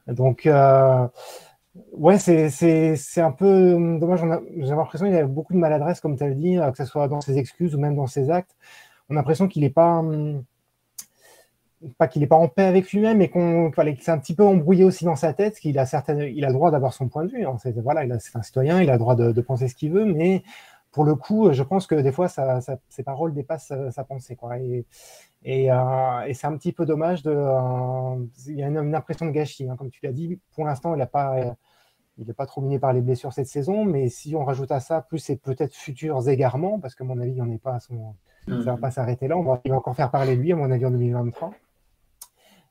[0.09, 1.07] Donc euh,
[1.93, 4.21] ouais, c'est un peu dommage.
[4.57, 7.21] J'ai l'impression qu'il a beaucoup de maladresse, comme tu as dit, que ce soit dans
[7.21, 8.57] ses excuses ou même dans ses actes.
[9.09, 10.43] On a l'impression qu'il n'est pas hum,
[11.99, 14.85] pas qu'il n'est pas en paix avec lui-même, mais qu'on s'est un petit peu embrouillé
[14.85, 17.31] aussi dans sa tête, qu'il a certaines, il a le droit d'avoir son point de
[17.31, 17.47] vue.
[17.47, 17.57] Hein.
[17.83, 20.43] voilà, c'est un citoyen, il a le droit de, penser ce qu'il veut, mais
[20.93, 24.37] pour le coup, je pense que des fois, ses paroles dépassent sa, pensée.
[24.37, 24.59] Quoi.
[24.59, 24.87] Et,
[25.71, 27.23] euh, et, c'est un petit peu dommage.
[27.23, 29.77] De, euh, il y a une, impression de gâchis, hein.
[29.77, 30.39] comme tu l'as dit.
[30.55, 31.57] Pour l'instant, il n'est pas,
[32.17, 35.03] il pas trop miné par les blessures cette saison, mais si on rajoute à ça
[35.03, 37.81] plus ses peut-être futurs égarements, parce que mon avis, il n'y en est pas à
[37.81, 38.15] son,
[38.49, 38.81] ça ne va mmh.
[38.81, 39.37] pas s'arrêter là.
[39.37, 41.53] On va, il va encore faire parler lui, à mon avis, en 2023.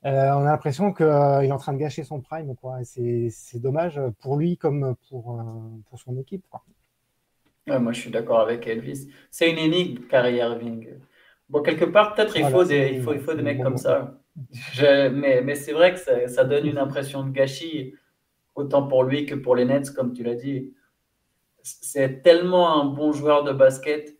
[0.06, 2.54] Euh, on a l'impression qu'il est en train de gâcher son prime.
[2.84, 5.44] C'est dommage pour lui comme pour, euh,
[5.90, 6.44] pour son équipe.
[7.68, 9.10] moi, je suis d'accord avec Elvis.
[9.32, 10.90] C'est une énigme, Carrie Irving.
[11.50, 14.20] Bon, quelque part, peut-être il, faut des, il, faut, il faut des mecs comme ça.
[14.82, 17.94] mais mais c'est vrai que ça, ça, donne une impression de gâchis,
[18.56, 20.74] autant pour lui que pour les Nets, comme tu l'as dit.
[21.62, 24.18] C'est tellement un bon joueur de basket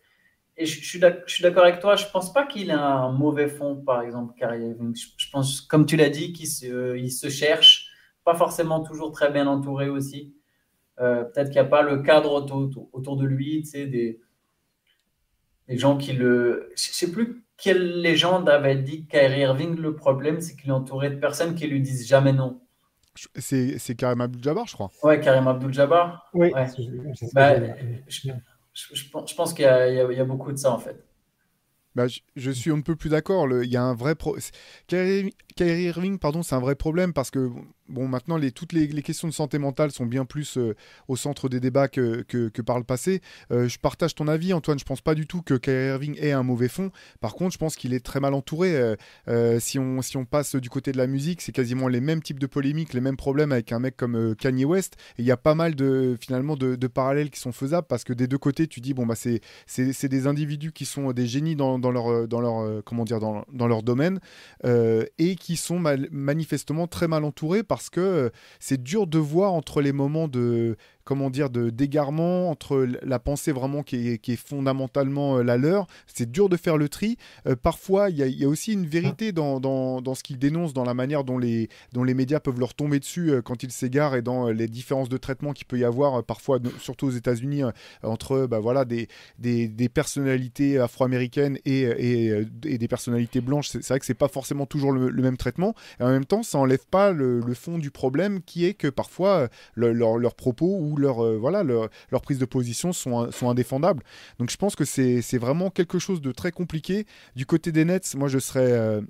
[0.56, 3.76] et je, suis d'accord avec toi, je ne pense pas qu'il a un mauvais fond,
[3.76, 4.74] par exemple, Kyrie
[5.18, 7.90] Je, pense, comme tu l'as dit, qu'il se, il se cherche,
[8.24, 10.34] pas forcément toujours très bien entouré aussi.
[11.00, 14.20] Euh, peut-être qu'il n'y a pas le cadre autour, autour de lui, tu sais, des,
[15.68, 16.72] des gens qui le.
[16.76, 20.72] Je ne sais plus quelle légende avait dit Kyrie Irving, le problème, c'est qu'il est
[20.72, 22.60] entouré de personnes qui lui disent jamais non.
[23.36, 24.90] C'est Karim Abdul-Jabbar, je crois.
[25.02, 26.30] Ouais, Karim Abdul-Jabbar.
[26.34, 26.66] Oui, bah,
[28.08, 28.30] je,
[29.36, 31.04] pense qu'il y, a beaucoup de ça en fait.
[31.94, 33.46] Bah, je, suis un peu plus d'accord.
[33.62, 34.36] Il y a un vrai pro...
[34.88, 37.50] Kyrie, Irving, pardon, c'est un vrai problème parce que
[37.88, 40.74] bon, maintenant, toutes les, questions de santé mentale sont bien plus euh,
[41.08, 42.24] au centre des débats que,
[42.64, 43.20] par le passé.
[43.50, 44.78] Euh, je partage ton avis, Antoine.
[44.78, 46.90] Je pense pas du tout que Kyrie Irving ait un mauvais fond.
[47.20, 48.96] Par contre, je pense qu'il est très mal entouré.
[49.28, 52.46] Euh, si, on, passe du côté de la musique, c'est quasiment les mêmes types de
[52.46, 54.96] polémiques, les mêmes problèmes avec un mec comme Kanye West.
[55.18, 58.26] Il y a pas mal de, finalement, de, parallèles qui sont faisables parce que des
[58.26, 62.28] deux côtés, tu dis, bon, bah, c'est des individus qui sont des génies dans, leur,
[62.28, 64.20] dans leur, comment dire, dans leur domaine
[64.64, 65.78] et qui sont
[66.10, 70.76] manifestement très mal entourés parce que euh, c'est dur de voir entre les moments de
[71.04, 75.56] comment dire, de d'égarement entre la pensée vraiment qui est, qui est fondamentalement euh, la
[75.56, 75.86] leur.
[76.06, 77.16] C'est dur de faire le tri.
[77.46, 80.72] Euh, parfois, il y, y, a aussi une vérité dans, dans, dans ce qu'ils dénoncent,
[80.72, 83.72] dans la manière dont les, dont les médias peuvent leur tomber dessus euh, quand ils
[83.72, 87.62] s'égarent et dans les différences de traitement qu'il peut y avoir, parfois, surtout aux États-Unis,
[88.02, 93.68] entre bah, voilà, des, des, des personnalités afro-américaines et, et, et, des personnalités blanches.
[93.68, 95.74] C'est vrai que c'est pas forcément toujours le, même traitement.
[96.00, 98.88] Et en même temps, ça enlève pas le, le fond du problème qui est que
[98.88, 101.90] parfois, leurs propos ou leur, euh, voilà, leur,
[102.22, 104.02] prise de position sont, sont indéfendables.
[104.38, 107.06] Donc je pense que c'est vraiment quelque chose de très compliqué.
[107.36, 108.72] Du côté des Nets, moi je serais...
[108.72, 109.00] Euh,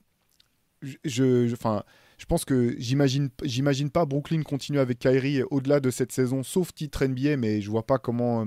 [1.05, 1.83] je, enfin,
[2.27, 7.05] pense que j'imagine, j'imagine pas Brooklyn continuer avec Kyrie au-delà de cette saison, sauf titre
[7.05, 8.45] NBA, mais je vois pas comment,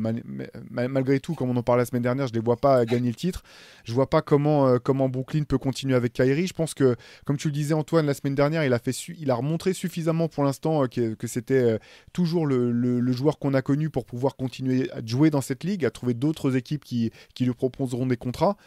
[0.69, 3.15] malgré tout, comme on en parlait la semaine dernière, je les vois pas gagner le
[3.15, 3.43] titre.
[3.83, 6.47] Je vois pas comment, euh, comment Brooklyn peut continuer avec Kyrie.
[6.47, 9.31] Je pense que, comme tu le disais Antoine la semaine dernière, il a fait, il
[9.31, 11.77] a remontré suffisamment pour l'instant euh, que, c'était euh,
[12.13, 15.91] toujours le, joueur qu'on a connu pour pouvoir continuer à jouer dans cette ligue, à
[15.91, 18.57] trouver d'autres équipes qui, qui lui proposeront des contrats.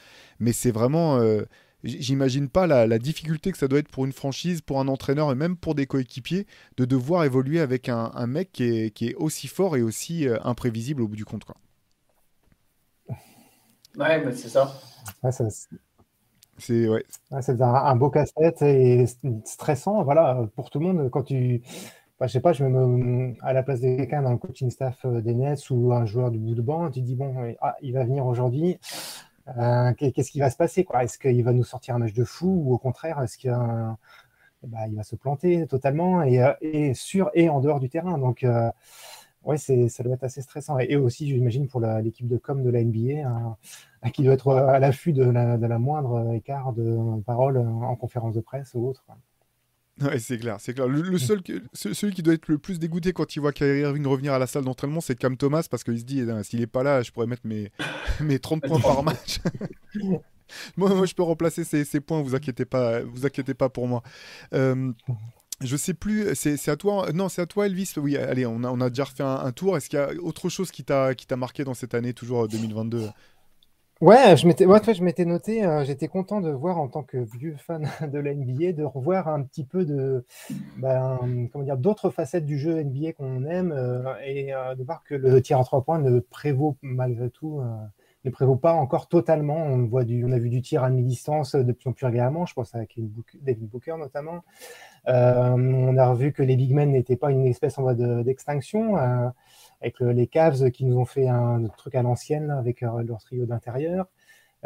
[0.40, 1.20] Mais c'est vraiment
[1.82, 5.34] J'imagine pas la, difficulté que ça doit être pour une franchise, pour un entraîneur et
[5.34, 9.82] même pour des coéquipiers de devoir évoluer avec un, mec qui est, aussi fort et
[9.82, 11.44] aussi euh, imprévisible au bout du compte.
[11.44, 11.56] Quoi.
[13.96, 14.78] Ouais, c'est ça.
[16.58, 17.04] c'est ouais.
[17.30, 19.06] un, beau casse-tête et
[19.44, 21.10] stressant voilà, pour tout le monde.
[21.10, 21.62] Quand tu.
[22.18, 24.70] Bah, je sais pas, je me mets à la place de quelqu'un dans le coaching
[24.70, 27.76] staff euh, des Nets ou un joueur du bout de banc, tu dis bon, ah,
[27.80, 28.78] il va venir aujourd'hui
[29.48, 32.62] Euh, qu'est-ce qui va se passer Est-ce qu'il va nous sortir un match de fou
[32.64, 37.60] ou au contraire, est-ce qu'il bah, va se planter totalement et, et, sur et en
[37.60, 38.18] dehors du terrain?
[38.18, 38.44] Donc,
[39.44, 40.78] ouais, ça doit être assez stressant.
[40.78, 43.56] Et, aussi, j'imagine, pour l'équipe de com de la NBA, hein,
[44.12, 48.34] qui doit être à l'affût de la, de la, moindre écart de parole en conférence
[48.34, 49.04] de presse ou autre.
[50.00, 50.88] Ouais, c'est clair, c'est clair.
[50.88, 51.42] Le, seul,
[51.74, 54.46] celui qui doit être le plus dégoûté quand il voit Kyrie Irving revenir à la
[54.46, 57.10] salle d'entraînement, c'est Cam Thomas parce qu'il se dit eh, s'il est pas là, je
[57.10, 57.70] pourrais mettre mes,
[58.20, 59.40] mes 30 points par match.
[60.76, 63.86] moi, moi, je peux remplacer ces, ces, points, vous inquiétez pas, vous inquiétez pas pour
[63.88, 64.02] moi.
[64.54, 64.92] Euh,
[65.60, 67.92] je sais plus, c'est à toi, non, c'est à toi, Elvis.
[67.98, 69.76] Oui, allez, on a, on a déjà refait un, un tour.
[69.76, 73.10] Est-ce qu'il y a autre chose qui t'a marqué dans cette année, toujours 2022
[74.00, 77.18] Ouais, je m'étais, ouais, je m'étais noté, euh, j'étais content de voir en tant que
[77.18, 80.24] vieux fan de la NBA, de revoir un petit peu de,
[80.78, 81.18] ben,
[81.52, 85.14] comment dire, d'autres facettes du jeu NBA qu'on aime euh, et euh, de voir que
[85.14, 87.60] le tir à trois points ne prévaut malgré tout,
[88.24, 89.58] ne prévaut pas encore totalement.
[89.58, 92.46] On voit du, on a vu du tir à mi-distance de plus en plus régulièrement.
[92.46, 92.78] Je pense à
[93.42, 94.40] David Booker notamment.
[95.06, 98.96] on a revu que les big men n'étaient pas une espèce en voie d'extinction
[99.80, 103.46] avec les Cavs qui nous ont fait un truc à l'ancienne avec euh, leur trio
[103.46, 104.06] d'intérieur.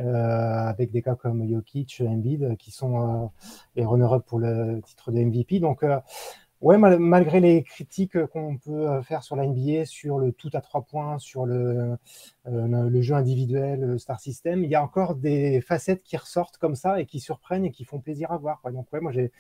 [0.01, 3.27] Euh, avec des cas comme Jokic, Embiid, qui sont euh,
[3.77, 5.61] les runner-up pour le titre de MVP.
[5.61, 5.85] Donc,
[6.63, 10.83] ouais, malgré les critiques qu'on peut faire sur la NBA, sur le tout à trois
[10.83, 11.97] points, sur le,
[12.45, 16.75] le, jeu individuel, le star system, il y a encore des facettes qui ressortent comme
[16.75, 18.61] ça et qui surprennent et qui font plaisir à voir.
[18.73, 19.31] Donc, ouais, moi, j'ai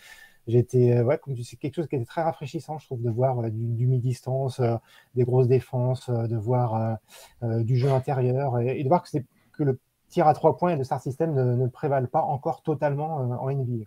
[0.47, 3.49] J'étais, euh, ouais, comme quelque chose qui était très rafraîchissant, je trouve, de voir euh,
[3.51, 4.75] du, mi-distance, euh,
[5.15, 6.99] des grosses défenses, de voir
[7.43, 9.79] du jeu intérieur et, de voir que, le
[10.09, 13.51] tir à trois points et le star system ne, ne prévalent pas encore totalement en
[13.51, 13.85] NBA.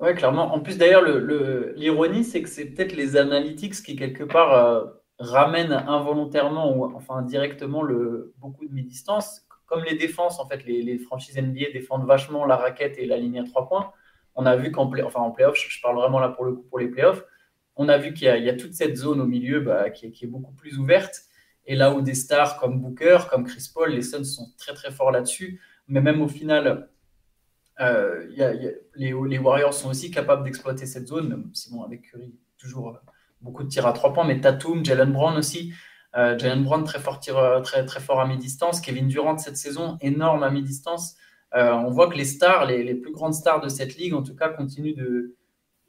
[0.00, 0.54] Oui, clairement.
[0.54, 5.72] En plus, d'ailleurs, le, l'ironie, c'est que c'est peut-être les analytics qui, quelque part, ramènent
[5.72, 9.46] involontairement ou enfin directement le, beaucoup de mi-distance.
[9.66, 13.40] Comme les défenses, en fait, les, franchises NBA défendent vachement la raquette et la ligne
[13.40, 13.92] à trois points
[14.38, 16.78] on a vu qu'en enfin, en playoff, je, parle vraiment là pour le coup pour
[16.78, 17.24] les playoffs,
[17.74, 20.52] on a vu qu'il y, a toute cette zone au milieu bah, qui, est, beaucoup
[20.52, 21.22] plus ouverte.
[21.66, 24.92] Et là où des stars comme Booker, comme Chris Paul, les Suns sont très très
[24.92, 25.60] forts là-dessus.
[25.88, 26.88] Mais même au final,
[27.80, 28.26] euh,
[28.94, 31.28] les, Warriors sont aussi capables d'exploiter cette zone.
[31.28, 33.00] Même si bon, avec Curry, toujours
[33.40, 35.72] beaucoup de tirs à trois points, mais Tatum, Jalen Brown aussi.
[36.16, 38.80] Euh, Jalen Brown très fort, très, très fort à mi-distance.
[38.80, 41.16] Kevin Durant cette saison, énorme à mi-distance.
[41.54, 44.36] Euh, on voit que les stars, les, plus grandes stars de cette ligue, en tout
[44.36, 45.34] cas, continuent de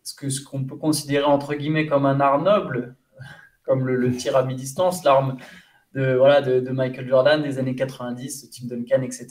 [0.04, 2.96] ce que ce qu'on peut considérer entre guillemets comme un art noble,
[3.64, 5.38] comme le, tir à mi-distance, l'arme
[5.94, 9.28] de, voilà, de, Michael Jordan des années 90, Tim Duncan, etc.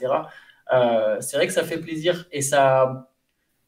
[0.73, 3.11] Euh, c'est vrai que ça fait plaisir et ça,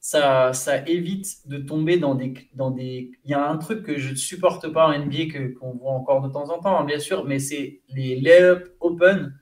[0.01, 3.13] ça, ça évite de tomber dans des, dans des.
[3.25, 6.21] Il y a un truc que je ne supporte pas en NBA qu'on voit encore
[6.21, 9.35] de temps en temps, hein, bien sûr, mais c'est les layup open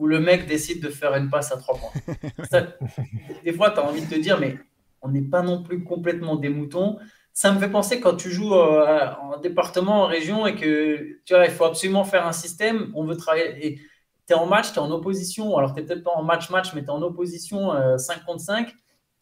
[0.00, 1.92] où le mec décide de faire une passe à trois points.
[3.44, 4.56] des fois, tu as envie de te dire, mais
[5.02, 6.98] on n'est pas non plus complètement des moutons.
[7.34, 11.34] Ça me fait penser quand tu joues euh, en département, en région, et que tu
[11.34, 12.90] vois, il faut absolument faire un système.
[12.94, 13.78] On veut travailler.
[14.26, 15.58] Tu es en match, tu es en opposition.
[15.58, 18.40] Alors, tu n'es peut-être pas en match-match, mais tu es en opposition 5 euh, contre
[18.40, 18.74] 5.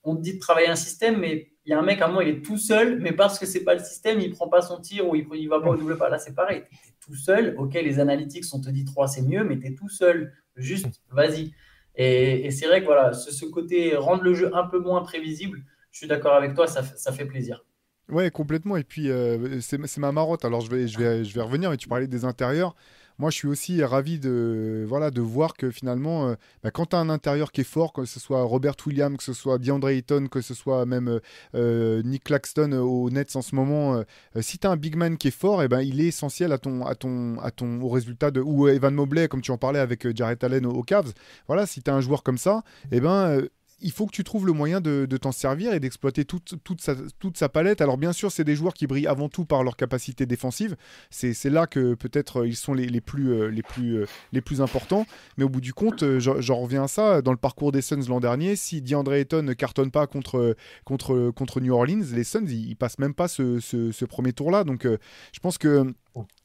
[0.05, 2.23] On te dit de travailler un système, mais il y a un mec à moi,
[2.23, 4.81] il est tout seul, mais parce que c'est pas le système, il prend pas son
[4.81, 6.09] tir ou il, ne va pas au double pas.
[6.09, 6.63] Là, c'est pareil.
[6.71, 7.57] Tu es tout seul.
[7.59, 10.33] Ok, les analytics, on te dit 3, c'est mieux, mais tu es tout seul.
[10.59, 11.53] Juste, vas-y.
[11.95, 15.99] Et, c'est vrai que voilà, ce, côté rendre le jeu un peu moins prévisible, je
[15.99, 17.65] suis d'accord avec toi, ça, fait plaisir.
[18.09, 18.77] Ouais, complètement.
[18.77, 20.45] Et puis, euh, c'est ma marotte.
[20.45, 22.75] Alors, je vais, je, vais, je vais revenir, mais tu parlais des intérieurs
[23.19, 24.87] moi, je suis aussi ravi de,
[25.19, 28.21] voir que finalement, euh, bah, quand tu as un intérieur qui est fort, que ce
[28.21, 31.21] soit Robert Williams, que ce soit DeAndre Ayton, que ce soit même euh,
[31.55, 34.03] euh, Nick Claxton au Nets en ce moment,
[34.41, 36.59] si tu as un big man qui est fort, eh ben, il est essentiel à
[36.59, 38.41] ton, à ton, à ton, au résultat de.
[38.41, 41.13] Ou Evan Mobley, comme tu en parlais avec Jarrett Allen aux, Cavs.
[41.49, 43.43] Voilà, si tu as un joueur comme ça, eh ben
[43.81, 46.95] il faut que tu trouves le moyen de, t'en servir et d'exploiter toute, toute, sa,
[47.19, 47.81] toute sa palette.
[47.81, 50.77] Alors bien sûr, c'est des joueurs qui brillent avant tout par leur capacité défensive.
[51.11, 54.41] C'est là que peut-être euh, ils sont les, les, plus, euh, les, plus, euh, les
[54.41, 55.07] plus importants.
[55.37, 57.23] Mais au bout du compte, j'en reviens à ça.
[57.23, 61.31] Dans le parcours des Suns l'an dernier, si DeAndre Ayton ne cartonne pas contre, contre,
[61.31, 64.65] contre New Orleans, les Suns, ils, passent même pas ce, ce, premier tour-là.
[64.65, 65.93] Donc je pense que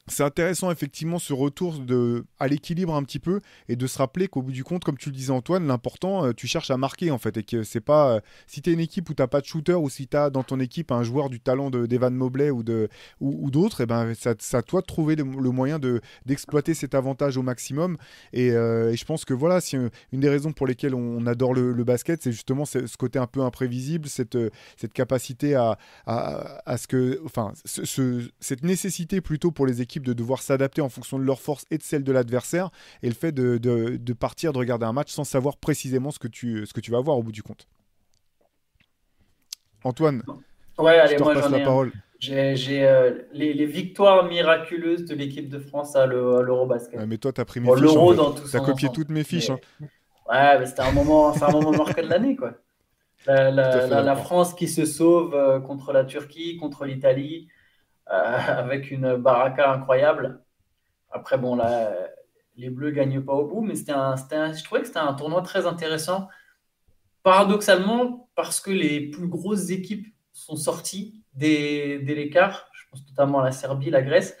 [0.06, 4.28] c'est intéressant effectivement ce retour de, à l'équilibre un petit peu et de se rappeler
[4.28, 7.10] qu'au bout du compte, comme tu le disais Antoine, l'important, euh, tu cherches à marquer
[7.10, 9.40] en fait et que c'est pas euh, si tu es une équipe où tu pas
[9.40, 12.50] de shooter ou si tu as dans ton équipe un joueur du talent d'Evan Mobley
[12.50, 12.88] ou de
[13.20, 16.94] ou, d'autres, et eh ben c'est à toi de trouver le, moyen de d'exploiter cet
[16.94, 17.96] avantage au maximum
[18.34, 21.84] et, euh, je pense que voilà, si une des raisons pour lesquelles on, adore le,
[21.84, 24.36] basket, c'est justement ce, côté un peu imprévisible, cette
[24.76, 29.80] cette capacité à, à, à ce que enfin ce, cette nécessité plutôt pour pour les
[29.80, 32.68] équipes de devoir s'adapter en fonction de leurs forces et de celles de l'adversaire,
[33.02, 36.18] et le fait de, de, de, partir, de regarder un match sans savoir précisément ce
[36.18, 37.66] que tu, ce que tu vas voir au bout du compte.
[39.82, 40.22] Antoine,
[40.78, 41.92] ouais, allez, je te moi, repasse la ai, parole.
[42.18, 47.00] J'ai euh, les, les, victoires miraculeuses de l'équipe de France à l'Eurobasket.
[47.00, 47.94] Ouais, mais toi, tu as pris mes bon, fiches.
[48.16, 48.92] Dans tout copié ensemble.
[48.92, 49.48] toutes mes fiches.
[49.48, 49.86] Mais...
[49.86, 49.88] Hein.
[50.30, 52.52] Ouais, mais c'était un moment, un moment marqué de l'année, quoi.
[53.26, 57.48] La, la, la, la, France qui se sauve euh, contre la Turquie, contre l'Italie,
[58.06, 60.42] avec une baraka incroyable.
[61.10, 61.92] Après, bon, là,
[62.56, 65.42] les Bleus ne gagnent pas au bout, mais un, je trouvais que c'était un tournoi
[65.42, 66.28] très intéressant.
[67.22, 73.40] Paradoxalement, parce que les plus grosses équipes sont sorties dès, dès l'écart, je pense notamment
[73.40, 74.36] à la Serbie, la Grèce,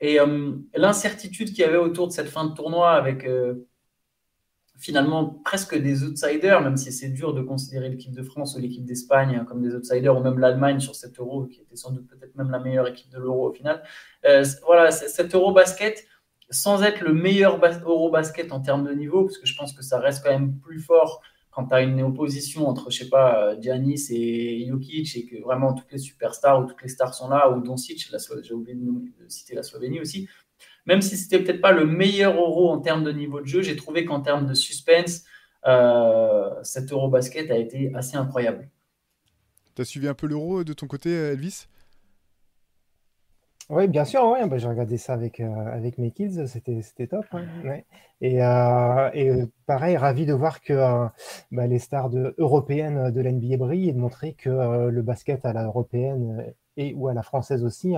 [0.00, 3.68] et euh, l'incertitude qu'il y avait autour de cette fin de tournoi avec euh,
[4.82, 8.84] finalement presque des outsiders, même si c'est dur de considérer l'équipe de France ou l'équipe
[8.84, 12.34] d'Espagne comme des outsiders, ou même l'Allemagne sur cet euro, qui était sans doute peut-être
[12.34, 13.80] même la meilleure équipe de l'euro au final.
[14.26, 16.04] Euh, voilà, cet euro basket,
[16.50, 19.72] sans être le meilleur bas euro basket en termes de niveau, parce que je pense
[19.72, 21.22] que ça reste quand même plus fort
[21.52, 25.74] quand tu as une opposition entre, je sais pas, Giannis et Jokic, et que vraiment
[25.74, 28.10] toutes les superstars ou toutes les stars sont là, ou Doncic,
[28.42, 30.28] j'ai oublié de citer la Slovénie aussi,
[30.86, 33.76] même si c'était peut-être pas le meilleur euro en termes de niveau de jeu, j'ai
[33.76, 35.24] trouvé qu'en termes de suspense,
[35.66, 38.68] euh, cet euro basket a été assez incroyable.
[39.74, 41.66] Tu as suivi un peu l'euro de ton côté, Elvis?
[43.70, 44.46] Oui, bien sûr, ouais.
[44.46, 47.24] bah, j'ai regardé ça avec, euh, avec mes kids, c'était top.
[47.32, 47.44] Ouais.
[47.64, 47.84] Ouais.
[48.20, 49.32] Et, euh, et,
[49.66, 51.06] pareil, ravi de voir que euh,
[51.50, 55.44] bah, les stars de, européennes de l'NBA brillent et de montrer que euh, le basket
[55.44, 57.94] à la européenne et ou à la française aussi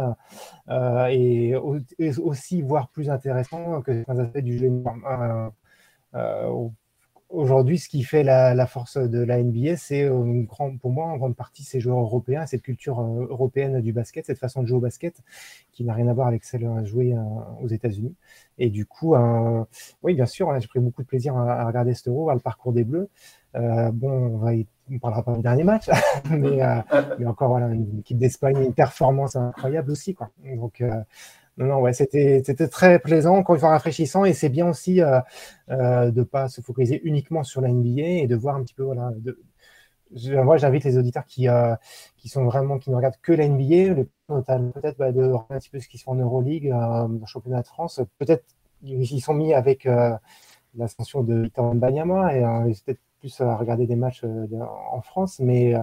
[0.68, 1.55] euh, est,
[1.99, 4.70] est, aussi, voire plus intéressant que certains aspects du jeu.
[7.35, 10.09] Aujourd'hui, ce qui fait la, force de la NBA, c'est
[10.81, 14.39] pour moi en grande partie ces joueurs européens, cette culture euh, européenne du basket, cette
[14.39, 15.20] façon de jouer au basket
[15.72, 17.20] qui n'a rien à voir avec celle jouée euh,
[17.61, 18.14] aux États-Unis.
[18.59, 19.64] Et du coup, euh,
[20.05, 22.41] oui, bien sûr, j'ai pris beaucoup de plaisir à, à regarder ce euro, à le
[22.41, 23.09] parcours des Bleus.
[23.57, 25.88] Euh, bon, on va y, on parlera pas du dernier match,
[26.30, 26.80] mais, euh,
[27.18, 30.30] mais, encore voilà, une équipe d'Espagne, une performance incroyable aussi, quoi.
[30.44, 30.90] Donc euh,
[31.57, 35.20] non, non, ouais, c'était très plaisant, encore une fois rafraîchissant, et c'est bien aussi euh,
[35.68, 38.82] de ne pas se focaliser uniquement sur la NBA et de voir un petit peu,
[38.82, 39.38] voilà, de,
[40.42, 41.48] moi j'invite les auditeurs qui,
[42.16, 45.70] qui sont vraiment, qui ne regardent que la NBA, peut-être bah, de regarder un petit
[45.70, 48.44] peu ce qui se fait en Euroleague, dans le championnat de France, peut-être
[48.82, 49.88] ils sont mis avec
[50.76, 52.42] l'ascension de Victor Banyama, et
[52.84, 53.00] peut-être
[53.41, 55.75] à regarder des matchs en France, mais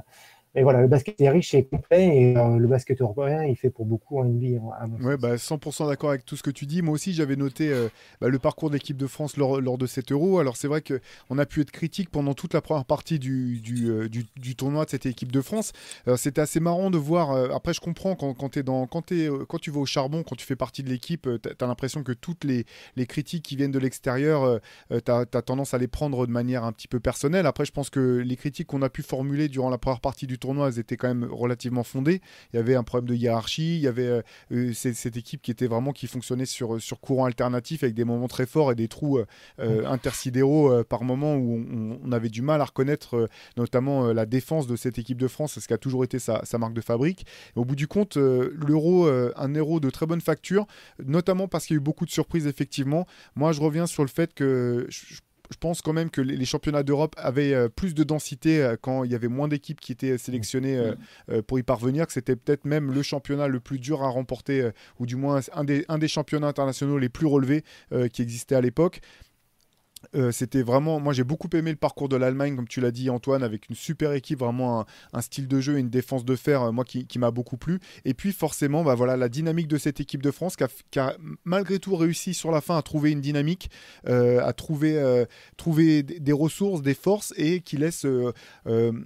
[0.54, 3.70] et voilà, le basket est riche et complet et euh, le basket européen, il fait
[3.70, 4.60] pour beaucoup en NBA.
[4.78, 6.82] À ouais, bah, 100% d'accord avec tout ce que tu dis.
[6.82, 7.88] Moi aussi, j'avais noté euh,
[8.20, 10.39] bah, le parcours de l'équipe de France lors, lors, de cet euro.
[10.39, 13.89] Alors, c'est vrai qu'on a pu être critique pendant toute la première partie du, du,
[13.89, 15.72] euh, du, tournoi de cette équipe de France.
[16.18, 17.32] C'était assez marrant de voir.
[17.56, 20.36] Après, je comprends quand, quand, es dans, quand, es, quand tu vas au charbon, quand
[20.36, 22.66] tu fais partie de l'équipe, tu as, l'impression que toutes les,
[22.97, 26.66] les, critiques qui viennent de l'extérieur, tu as, as, tendance à les prendre de manière
[26.66, 27.45] un petit peu personnelle.
[27.45, 30.38] Après, je pense que les critiques qu'on a pu formuler durant la première partie du
[30.42, 32.22] tournoi, elles étaient quand même relativement fondées.
[32.52, 34.22] Il y avait un problème de hiérarchie, il y avait
[34.52, 38.28] euh, cette équipe qui était vraiment qui fonctionnait sur, sur courant alternatif avec des moments
[38.28, 39.20] très forts et des trous
[39.60, 44.26] euh, intersidéraux euh, par moment où on, on, avait du mal à reconnaître notamment la
[44.26, 46.82] défense de cette équipe de France, ce qui a toujours été sa, sa marque de
[46.82, 47.26] fabrique.
[47.56, 50.68] Et au bout du compte, l'euro, un euro de très bonne facture,
[51.04, 53.08] notamment parce qu'il y a eu beaucoup de surprises effectivement.
[53.36, 55.22] Moi, je reviens sur le fait que je,
[55.52, 59.04] je pense quand même que les championnats d'Europe avaient euh, plus de densité euh, quand
[59.04, 60.95] il y avait moins d'équipes qui étaient sélectionnées euh,
[61.30, 64.70] euh, pour y parvenir, que c'était peut-être même le championnat le plus dur à remporter,
[64.99, 67.64] ou du moins un des, un des, championnats internationaux les plus relevés
[68.12, 69.02] qui existaient à l'époque.
[70.16, 73.10] Euh, c'était vraiment, moi j'ai beaucoup aimé le parcours de l'Allemagne, comme tu l'as dit
[73.10, 76.64] Antoine, avec une super équipe, vraiment un, style de jeu et une défense de fer,
[76.64, 77.80] euh, moi qui, m'a beaucoup plu.
[78.06, 81.80] Et puis forcément, bah, voilà, la dynamique de cette équipe de France qui a, malgré
[81.80, 83.70] tout réussi sur la fin à trouver une dynamique,
[84.08, 85.26] euh, à trouver,
[85.58, 88.06] trouver des ressources, des forces et qui laisse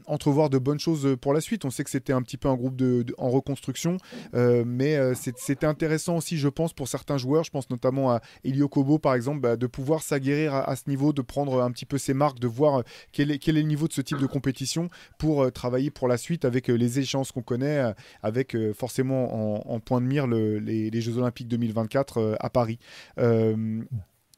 [0.06, 1.66] entrevoir de bonnes choses pour la suite.
[1.66, 3.98] On sait que c'était un petit peu un groupe de, en reconstruction,
[4.34, 9.00] mais c'était intéressant aussi, je pense, pour certains joueurs, je pense notamment à Elio Kobo
[9.00, 12.14] par exemple, bah, de pouvoir s'aguerrir à, à niveau, de prendre un petit peu ses
[12.14, 15.44] marques, de voir quel est, quel est le niveau de ce type de compétition pour
[15.44, 19.80] euh, travailler pour la suite avec euh, les échéances qu'on connaît, euh, avec forcément en,
[19.80, 22.80] point de mire le, les, les, Jeux Olympiques 2024 à Paris.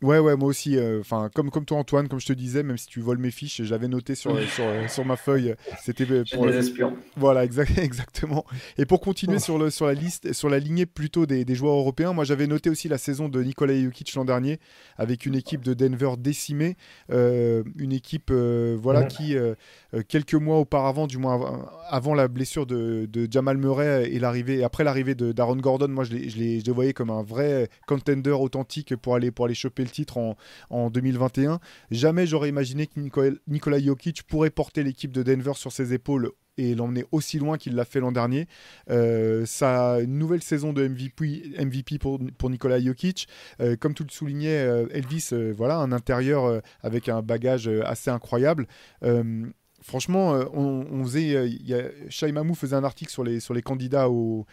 [0.04, 0.78] Ouais, ouais, moi aussi.
[0.78, 3.32] euh, Enfin, comme, comme toi, Antoine, comme je te disais, même si tu voles mes
[3.32, 5.56] fiches, j'avais noté sur, sur, sur ma feuille.
[5.84, 6.96] C'était euh, J'ai pour, des espions.
[7.16, 8.46] Voilà, exact- exactement.
[8.78, 11.74] Et pour continuer sur, le, sur la liste, sur la lignée plutôt des, des joueurs
[11.78, 14.60] européens, moi j'avais noté aussi la saison de Nikola Jokic l'an dernier,
[14.98, 16.78] avec une équipe de Denver décimée,
[17.12, 19.08] euh, une équipe euh, voilà, Ouais.
[19.08, 19.56] qui, euh,
[19.96, 24.20] euh, quelques mois auparavant, du moins av- avant la blessure de, de Jamal Murray et
[24.20, 27.10] l'arrivée, après l'arrivée de d'Aaron Gordon, moi je les, je, les, je les voyais comme
[27.10, 30.36] un vrai contender authentique pour aller, pour aller choper le titre en,
[30.70, 31.60] en 2021.
[31.92, 36.32] Jamais j'aurais imaginé que Nikola, Nikola Jokic pourrait porter l'équipe de Denver sur ses épaules
[36.58, 38.48] et l'emmener aussi loin qu'il l'a fait l'an dernier.
[38.90, 43.28] Euh, sa nouvelle saison de MVP, pour, pour Nikola Jokic.
[43.62, 48.10] Euh, comme tu le soulignais, euh, Elvis, euh, voilà, un intérieur avec un bagage assez
[48.10, 48.68] incroyable.
[49.88, 54.10] Franchement, euh, on, faisait, euh, y Mamou faisait un article sur les, candidats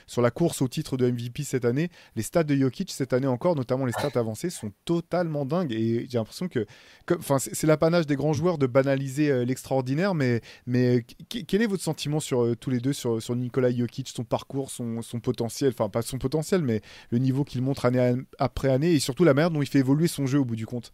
[0.07, 1.91] sur la course au titre de MVP cette année.
[2.15, 5.73] Les stats de Jokic cette année encore, notamment les stats avancées, sont totalement dingues.
[5.73, 6.65] Et j'ai l'impression que,
[7.41, 10.15] c'est l'apanage des grands joueurs de banaliser euh, l'extraordinaire.
[10.15, 14.11] Mais, mais qu- quel est votre sentiment sur tous les deux sur, sur Nikola Jokic,
[14.11, 16.81] son parcours, son, son potentiel, enfin pas son potentiel, mais
[17.11, 19.81] le niveau qu'il montre année an- après année, et surtout la manière dont il fait
[19.81, 20.93] évoluer son jeu au bout du compte?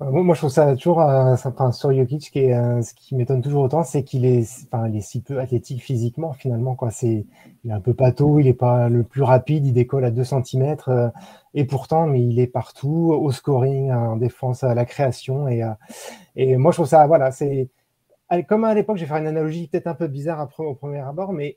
[0.00, 2.94] Euh, Moi, je trouve ça toujours, euh, ça- enfin, sur Jokic, qui est, euh, ce
[2.94, 6.76] qui m'étonne toujours autant, c'est qu'il est, enfin, il est si peu athlétique physiquement, finalement,
[6.76, 6.90] quoi.
[6.92, 7.26] C'est,
[7.64, 10.22] il est un peu pâteau, il n'est pas le plus rapide, il décolle à 2
[10.24, 11.12] cm,
[11.54, 15.70] et pourtant, mais il est partout, au scoring, en défense, à la création, et, euh,
[16.36, 17.68] et moi, je trouve ça, voilà, c'est,
[18.48, 21.32] comme à l'époque, je vais faire une analogie peut-être un peu bizarre au premier abord,
[21.32, 21.56] mais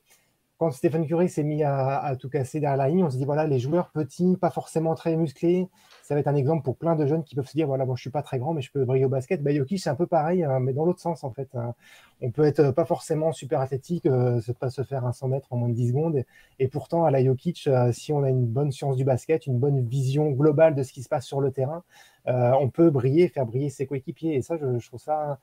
[0.62, 3.47] quand Stephen Curry s'est mis à, tout casser derrière la ligne, on se dit, voilà,
[3.47, 5.68] les joueurs petits, pas forcément très musclés,
[6.03, 7.95] ça va être un exemple pour plein de jeunes qui peuvent se dire voilà, bon,
[7.95, 9.41] je suis pas très grand, mais je peux briller au basket.
[9.41, 11.49] Bah, Jokic, c'est un peu pareil, hein, mais dans l'autre sens, en fait.
[11.55, 11.74] hein.
[12.22, 15.47] On peut être euh, pas forcément super athlétique, euh, pas se faire un 100 mètres
[15.49, 16.24] en moins de 10 secondes.
[16.59, 19.57] Et, pourtant, à la Jokic, euh, si on a une bonne science du basket, une
[19.57, 21.82] bonne vision globale de ce qui se passe sur le terrain,
[22.28, 24.36] euh, on peut briller, faire briller ses coéquipiers.
[24.36, 25.39] Et ça, je, trouve ça.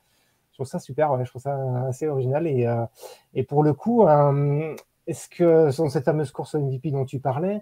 [0.51, 1.57] Je trouve ça super, je trouve ça
[1.89, 2.47] assez original.
[2.47, 2.73] Et,
[3.33, 4.05] et pour le coup,
[5.09, 7.61] est-ce que dans cette fameuse course MVP dont tu parlais,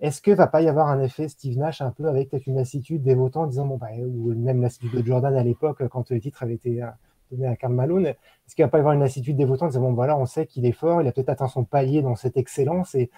[0.00, 2.56] est-ce que va pas y avoir un effet Steve Nash un peu avec peut-être une
[2.56, 6.20] lassitude des votants disant bon bah ou même lassitude de Jordan à l'époque quand le
[6.20, 6.86] titre avait été euh,
[7.30, 9.80] donné à Karl Malone est-ce qu'il va pas y avoir une lassitude des votants disant
[9.80, 12.36] bon voilà on sait qu'il est fort il a peut-être atteint son palier dans cette
[12.36, 13.10] excellence et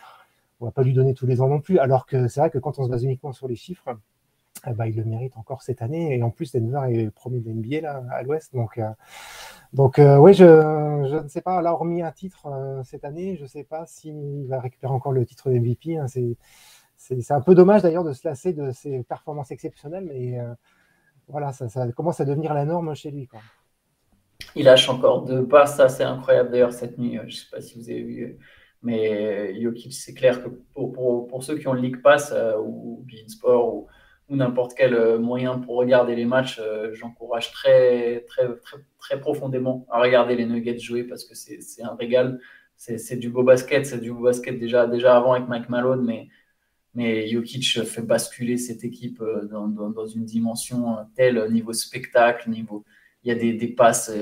[0.61, 1.79] on va pas lui donner tous les ans non plus.
[1.79, 3.99] Alors que c'est vrai que quand on se base uniquement sur les chiffres
[4.70, 6.16] eh ben, il le mérite encore cette année.
[6.16, 8.54] Et en plus Denver est premier de NBA là à l'Ouest.
[8.54, 8.88] Donc euh,
[9.74, 11.60] donc euh, oui je, je ne sais pas.
[11.60, 15.26] Là hormis un titre euh, cette année je sais pas s'il va récupérer encore le
[15.26, 16.36] titre de MVP hein, c'est
[16.96, 20.54] c'est c'est un peu dommage d'ailleurs de se lasser de ses performances exceptionnelles, mais euh,
[21.26, 23.28] voilà, ça, ça commence à devenir la norme chez lui.
[24.54, 27.18] Il lâche encore deux passes, ça c'est incroyable d'ailleurs cette nuit.
[27.22, 28.38] Je ne sais pas si vous avez vu,
[28.82, 33.04] mais Jokic, c'est clair que pour, pour, pour, ceux qui ont le League Pass ou
[33.06, 33.88] Beansport ou,
[34.29, 39.20] ou n'importe quel euh, moyen pour regarder les matchs, euh, j'encourage très, très, très, très
[39.20, 42.41] profondément à regarder les Nuggets jouer parce que c'est un régal.
[42.77, 46.29] C'est du beau basket, c'est du beau basket déjà, déjà avant avec Mike Malone, mais
[46.97, 52.85] mais Jokic fait basculer cette équipe euh, dans, dans, une dimension telle niveau spectacle, niveau
[53.25, 54.12] il y a des, des passes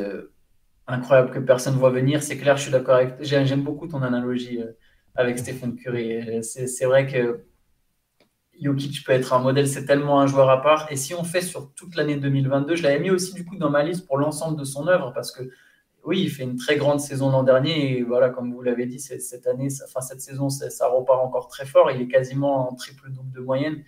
[0.86, 2.22] incroyables que personne ne voit venir.
[2.22, 4.60] C'est clair, je suis d'accord avec j'aime beaucoup ton analogie
[5.14, 6.42] avec Stephen Curry.
[6.42, 7.44] C'est vrai que
[8.60, 10.86] Jokic peut être un modèle, c'est tellement un joueur à part.
[10.90, 13.70] Et si on fait sur toute l'année 2022, je l'avais mis aussi du coup dans
[13.70, 15.50] ma liste pour l'ensemble de son œuvre parce que
[16.04, 18.98] oui, il fait une très grande saison l'an dernier et voilà, comme vous l'avez dit,
[18.98, 21.90] cette année, enfin cette saison, ça, repart encore très fort.
[21.92, 23.84] Il est quasiment en triple-double de moyenne.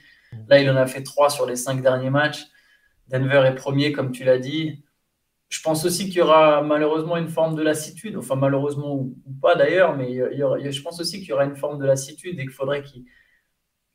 [0.49, 2.47] Là, il en a fait trois sur les cinq derniers matchs.
[3.09, 4.85] Denver est premier, comme tu l'as dit.
[5.49, 9.55] Je pense aussi qu'il y aura malheureusement une forme de lassitude, enfin malheureusement ou pas
[9.55, 12.83] d'ailleurs, mais je pense aussi qu'il y aura une forme de lassitude et qu'il faudrait,
[12.83, 13.05] qu'il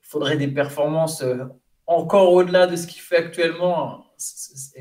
[0.09, 1.45] faudrait des performances euh,
[1.85, 4.79] encore au-delà de ce qu'il fait actuellement, ce qui,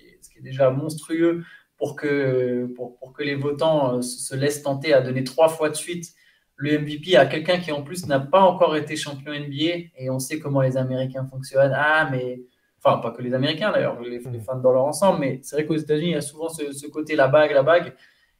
[0.00, 1.44] est, ce qui est déjà monstrueux
[1.76, 5.74] pour que, pour, pour que les votants se laissent tenter à donner trois fois de
[5.74, 6.14] suite
[6.56, 10.18] le MVP à quelqu'un qui en plus n'a pas encore été champion NBA et on
[10.18, 11.74] sait comment les Américains fonctionnent.
[11.76, 12.40] Ah, mais
[12.82, 15.66] enfin, pas que les Américains d'ailleurs, les, les, fans dans leur ensemble, mais c'est vrai
[15.66, 17.94] qu'aux États-Unis, il y a souvent ce, ce, côté la bague, la bague.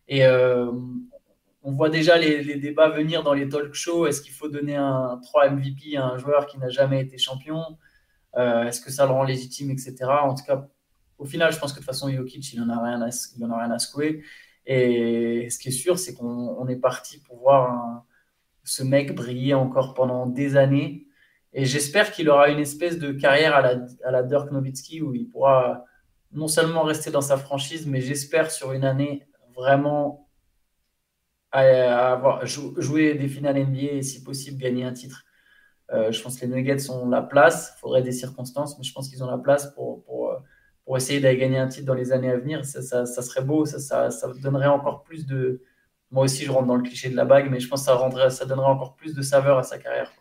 [0.09, 0.71] Et euh,
[1.67, 4.07] on voit déjà les, débats venir dans les talk shows.
[4.07, 7.61] Est-ce qu'il faut donner un 3 MVP à un joueur qui n'a jamais été champion?
[8.37, 9.97] Euh, Est-ce que ça le rend légitime, etc.
[10.23, 10.69] En tout cas,
[11.19, 13.51] au final, je pense que de toute façon, Jokic, il n'en a rien à, en
[13.51, 14.23] a rien à secouer.
[14.65, 18.05] Et ce qui est sûr, c'est qu'on est parti pour voir
[18.63, 21.09] ce mec briller encore pendant des années.
[21.53, 25.15] Et j'espère qu'il aura une espèce de carrière à la, à la Dirk Nowitzki où
[25.15, 25.85] il pourra
[26.31, 30.26] non seulement rester dans sa franchise, mais j'espère sur une année vraiment
[31.57, 35.25] à, jouer des finales NBA et si possible gagner un titre.
[35.91, 37.75] je pense que les Nuggets ont la place.
[37.77, 40.37] Il faudrait des circonstances, mais je pense qu'ils ont la place pour, pour,
[40.87, 42.65] pour essayer d'aller gagner un titre dans les années à venir.
[42.65, 45.61] Ça, serait beau, ça, ça, ça, donnerait encore plus de.
[46.13, 47.95] Moi aussi, je rentre dans le cliché de la bague, mais je pense que ça,
[47.95, 50.13] rendrait, ça donnerait encore plus de saveur à sa carrière.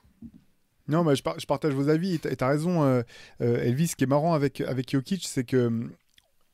[0.88, 3.04] Non, mais je, je partage vos avis et tu as raison, euh,
[3.42, 3.90] euh, Elvis.
[3.90, 5.90] Ce qui est marrant avec, avec Jokic, c'est que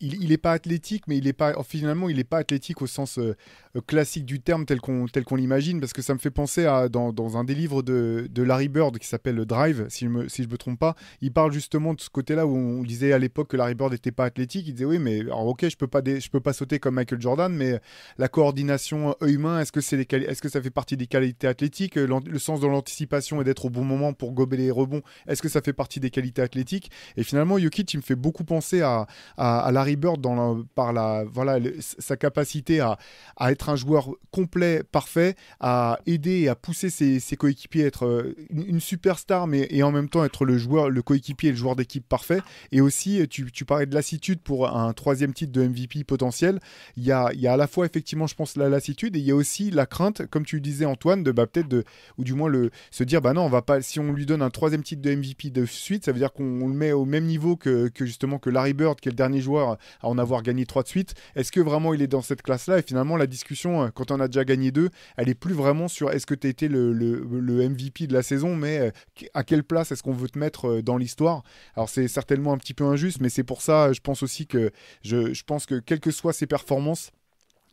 [0.02, 2.88] hum, il n'est pas athlétique, mais il est pas finalement il n'est pas athlétique au
[2.88, 3.36] sens euh,
[3.76, 6.66] euh, classique du terme tel qu'on tel qu'on l'imagine, parce que ça me fait penser
[6.66, 10.30] à dans, dans un des livres de, Larry Bird qui s'appelle Drive, si je me
[10.30, 13.20] si je me trompe pas, il parle justement de ce côté-là où on disait à
[13.20, 14.68] l'époque que Larry Bird n'était pas athlétique.
[14.68, 17.22] Il disait oui, mais alors, ok, je peux pas je peux pas sauter comme Michael
[17.22, 17.80] Jordan, mais
[18.18, 22.40] la coordination œil-main, est-ce que c'est est-ce que ça fait partie des qualités athlétiques, le
[22.40, 25.62] sens de l'anticipation et d'être au bon moment pour gober les rebonds, est-ce que ça
[25.62, 26.92] fait partie des qualités athlétiques?
[27.18, 30.94] Et finalement, Jokic, il me fait beaucoup penser à, à, à Larry Bird dans par
[30.94, 32.98] la, voilà, sa capacité à,
[33.38, 38.06] à, être un joueur complet, parfait, à aider et à pousser ses, coéquipiers à être
[38.06, 41.58] euh, une, superstar, mais et en même temps être le joueur, le coéquipier et le
[41.58, 42.42] joueur d'équipe parfait.
[42.72, 46.60] Et aussi, tu, tu parlais de lassitude pour un troisième titre de MVP potentiel.
[46.98, 49.20] Il y a, il y a à la fois effectivement, je pense, la lassitude et
[49.20, 51.84] il y a aussi la crainte, comme tu disais Antoine, de bah, peut-être de,
[52.18, 54.42] ou du moins le, se dire, bah non, on va pas, si on lui donne
[54.42, 57.26] un troisième titre de MVP de suite, ça veut dire qu'on le met au même
[57.26, 60.42] niveau que, que justement que Larry Bird, qui est le dernier joueur à en avoir
[60.42, 61.14] gagné trois de suite.
[61.36, 64.20] Est-ce que vraiment il est dans cette classe-là Et finalement, la discussion, euh, quand on
[64.20, 67.70] a déjà gagné deux, elle est plus vraiment sur est-ce que tu as été le,
[67.70, 68.92] MVP de la saison, mais euh,
[69.34, 71.44] à quelle place est-ce qu'on veut te mettre euh, dans l'histoire?
[71.76, 74.72] Alors c'est certainement un petit peu injuste, mais c'est pour ça, je pense aussi que
[75.04, 77.12] je, pense que quelles que soient ses performances,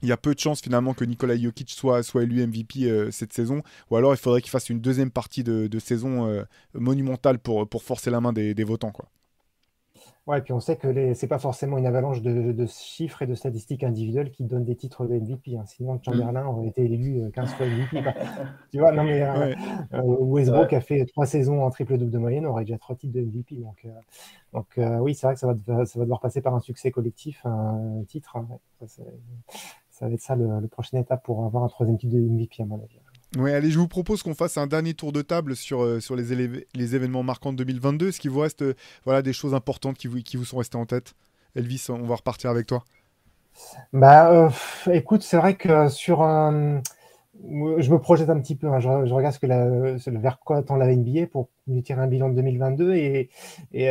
[0.02, 3.32] il y a peu de chances finalement que Nikola Jokic soit, soit élu MVP cette
[3.32, 7.82] saison, ou alors il faudrait qu'il fasse une deuxième partie de, saison monumentale pour, pour
[7.82, 8.92] forcer la main des, des votants.
[8.92, 9.08] Quoi.
[10.28, 13.26] Ouais, et puis on sait que ce n'est pas forcément une avalanche de, chiffres et
[13.26, 15.56] de statistiques individuelles qui donnent des titres de MVP.
[15.56, 15.64] Hein.
[15.64, 16.48] Sinon, Chamberlain mm.
[16.48, 18.04] aurait été élu 15 euh, fois MVP.
[18.70, 19.54] tu vois, non mais euh,
[19.94, 23.22] euh, Westbrook a fait trois saisons en triple-double de moyenne, aurait déjà trois titres de
[23.22, 23.54] MVP.
[23.54, 23.86] Donc,
[24.52, 24.66] donc
[25.00, 28.04] oui, c'est vrai que ça va, ça va devoir passer par un succès collectif, un
[28.06, 28.36] titre.
[28.36, 28.46] Hein.
[28.86, 32.62] Ça, va être ça le, le prochaine étape pour avoir un troisième titre de MVP,
[32.62, 33.00] à mon avis.
[33.36, 36.16] Oui, allez, je vous propose qu'on fasse un dernier tour de table sur, euh, sur
[36.16, 38.08] les, événements marquants de 2022.
[38.08, 38.74] Est-ce qu'il vous reste euh,
[39.04, 41.12] voilà, des choses importantes qui vous, qui vous sont restées en tête?
[41.54, 42.84] Elvis, on va repartir avec toi.
[43.92, 44.48] Bah, euh,
[44.92, 46.80] écoute, c'est vrai que sur un.
[47.44, 48.80] Je me projette un petit peu, hein.
[48.80, 52.34] je, regarde ce que vers quoi attend la NBA pour nous tirer un bilan de
[52.34, 53.30] 2022 et,
[53.72, 53.90] et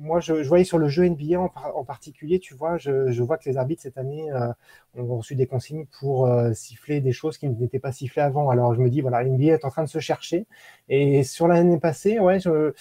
[0.00, 3.58] moi, je, voyais sur le jeu NBA en, particulier, tu vois, je, vois que les
[3.58, 4.48] arbitres cette année euh,
[4.96, 8.48] ont reçu des consignes pour euh, siffler des choses qui n'étaient pas sifflées avant.
[8.48, 10.46] Alors, je me dis, voilà, NBA est en train de se chercher.
[10.88, 12.72] Et sur l'année passée, ouais, je,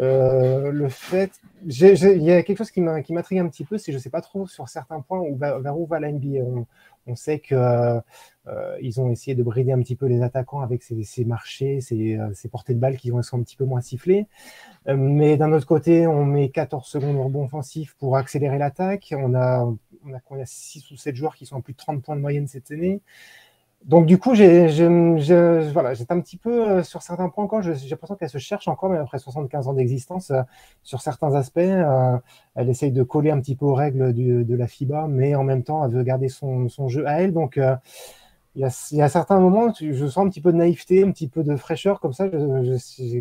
[0.00, 1.32] euh, le fait,
[1.64, 4.46] il y a quelque chose qui m'intrigue un petit peu, c'est je sais pas trop
[4.46, 6.40] sur certains points où vers où va la NBA.
[7.06, 7.54] On, sait que
[8.80, 12.18] ils ont essayé de brider un petit peu les attaquants avec ces, marchés, ces,
[12.50, 14.26] portées de balles qui sont un petit peu moins sifflées.
[14.88, 19.14] Euh, mais d'un autre côté, on met 14 secondes de rebond offensif pour accélérer l'attaque.
[19.16, 19.64] On a,
[20.04, 22.16] on, a, on a 6 ou 7 joueurs qui sont à plus de 30 points
[22.16, 23.00] de moyenne cette année.
[23.84, 24.66] Donc du coup, j'ai
[25.72, 28.90] voilà, un petit peu euh, sur certains points encore, j'ai l'impression qu'elle se cherche encore,
[28.90, 30.42] même après 75 ans d'existence, euh,
[30.82, 31.58] sur certains aspects.
[31.58, 35.62] elle essaye de coller un petit peu aux règles de la FIBA, mais en même
[35.62, 37.32] temps, elle veut garder son, jeu à elle.
[37.32, 37.58] Donc
[38.54, 41.44] il y, a, certains moments, je sens un petit peu de naïveté, un petit peu
[41.44, 43.20] de fraîcheur comme ça, je,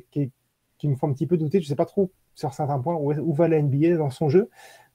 [0.77, 1.59] qui me font un petit peu douter.
[1.59, 4.49] Je ne sais pas trop sur certains points où, va la NBA dans son jeu.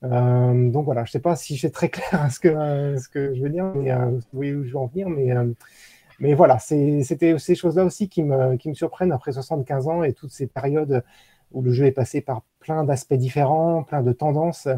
[0.04, 3.48] Euh, donc voilà, je ne sais pas si j'ai très clair ce que, je veux
[3.48, 5.08] dire, mais euh, vous voyez où je veux en venir.
[5.08, 10.30] Mais, euh, voilà, c'était ces choses-là aussi qui me, surprennent après 75 ans et toutes
[10.30, 11.04] ces périodes
[11.52, 14.68] où le jeu est passé par plein d'aspects différents, plein de tendances.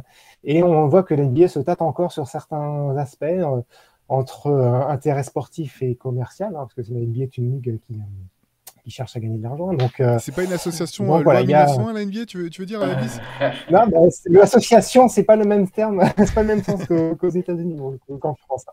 [0.43, 3.27] Et on voit que l'NBA se tâte encore sur certains aspects
[4.09, 4.51] entre
[4.89, 8.01] intérêt sportif et commercial, hein, parce que la NBA est une ligue qui,
[8.85, 9.73] qui cherchent à gagner de l'argent.
[9.73, 11.65] Donc, euh, c'est pas une association donc, euh, voilà, a...
[11.65, 13.19] à la NBA, tu veux, tu veux dire, Alice
[13.71, 16.85] Non, bah, l'association, c'est pas le même terme, c'est pas le même sens
[17.19, 17.81] qu'aux États-Unis
[18.21, 18.67] qu'en France.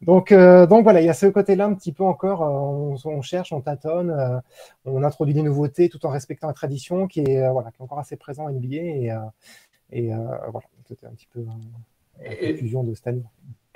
[0.00, 2.40] Donc, euh, donc voilà, il y a ce côté-là un petit peu encore.
[2.40, 4.42] On, on, cherche, on tâtonne,
[4.86, 7.98] on introduit des nouveautés tout en respectant la tradition qui est voilà, qui est encore
[7.98, 9.12] assez présent en NBA et,
[9.92, 11.44] et voilà, c'était un petit peu
[12.22, 13.24] la conclusion de cette année.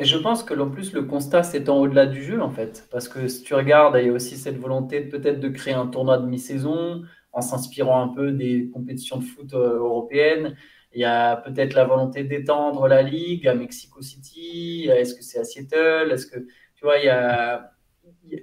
[0.01, 3.09] Et je pense que en plus le constat en au-delà du jeu en fait, parce
[3.09, 6.19] que si tu regardes, il y a aussi cette volonté peut-être de créer un tournoi
[6.19, 10.57] de mi-saison en s'inspirant un peu des compétitions de foot euh, européennes.
[10.95, 14.89] Il y a peut-être la volonté d'étendre la ligue à Mexico City.
[14.89, 16.11] Est-ce que c'est à Seattle?
[16.13, 17.73] Est-ce que tu vois, il y a,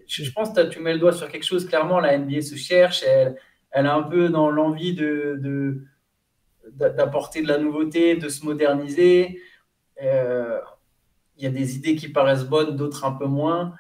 [0.08, 1.66] je pense que tu mets le doigt sur quelque chose.
[1.68, 3.04] Clairement, la NBA se cherche.
[3.04, 3.38] Elle,
[3.72, 5.82] elle est un peu dans l'envie de
[6.74, 9.40] d'apporter de, la nouveauté, de se moderniser.
[10.02, 10.60] Euh,
[11.38, 13.74] il y a des idées qui paraissent bonnes, d'autres un peu moins.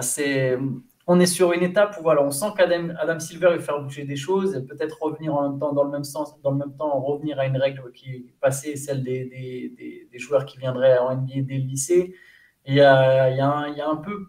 [0.00, 0.58] C'est
[1.06, 4.04] on est sur une étape où voilà, on sent qu'Adam Adam Silver veut faire bouger
[4.04, 7.00] des choses, peut-être revenir en même temps dans le même sens, dans le même temps
[7.00, 11.14] revenir à une règle qui est passée, celle des, des, des, joueurs qui viendraient en
[11.14, 12.14] NBA dès le lycée.
[12.64, 14.26] il y a, il y, a un, il y a un peu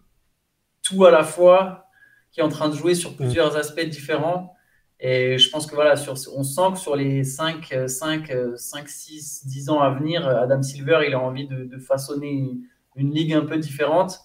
[0.82, 1.86] tout à la fois
[2.30, 4.54] qui est en train de jouer sur plusieurs aspects différents.
[5.00, 9.46] Et je pense que voilà, sur, on sent que sur les 5, 5, 5, 6,
[9.46, 12.50] 10 ans à venir, Adam Silver, il a envie de, façonner
[12.96, 14.18] une, ligue un peu différente.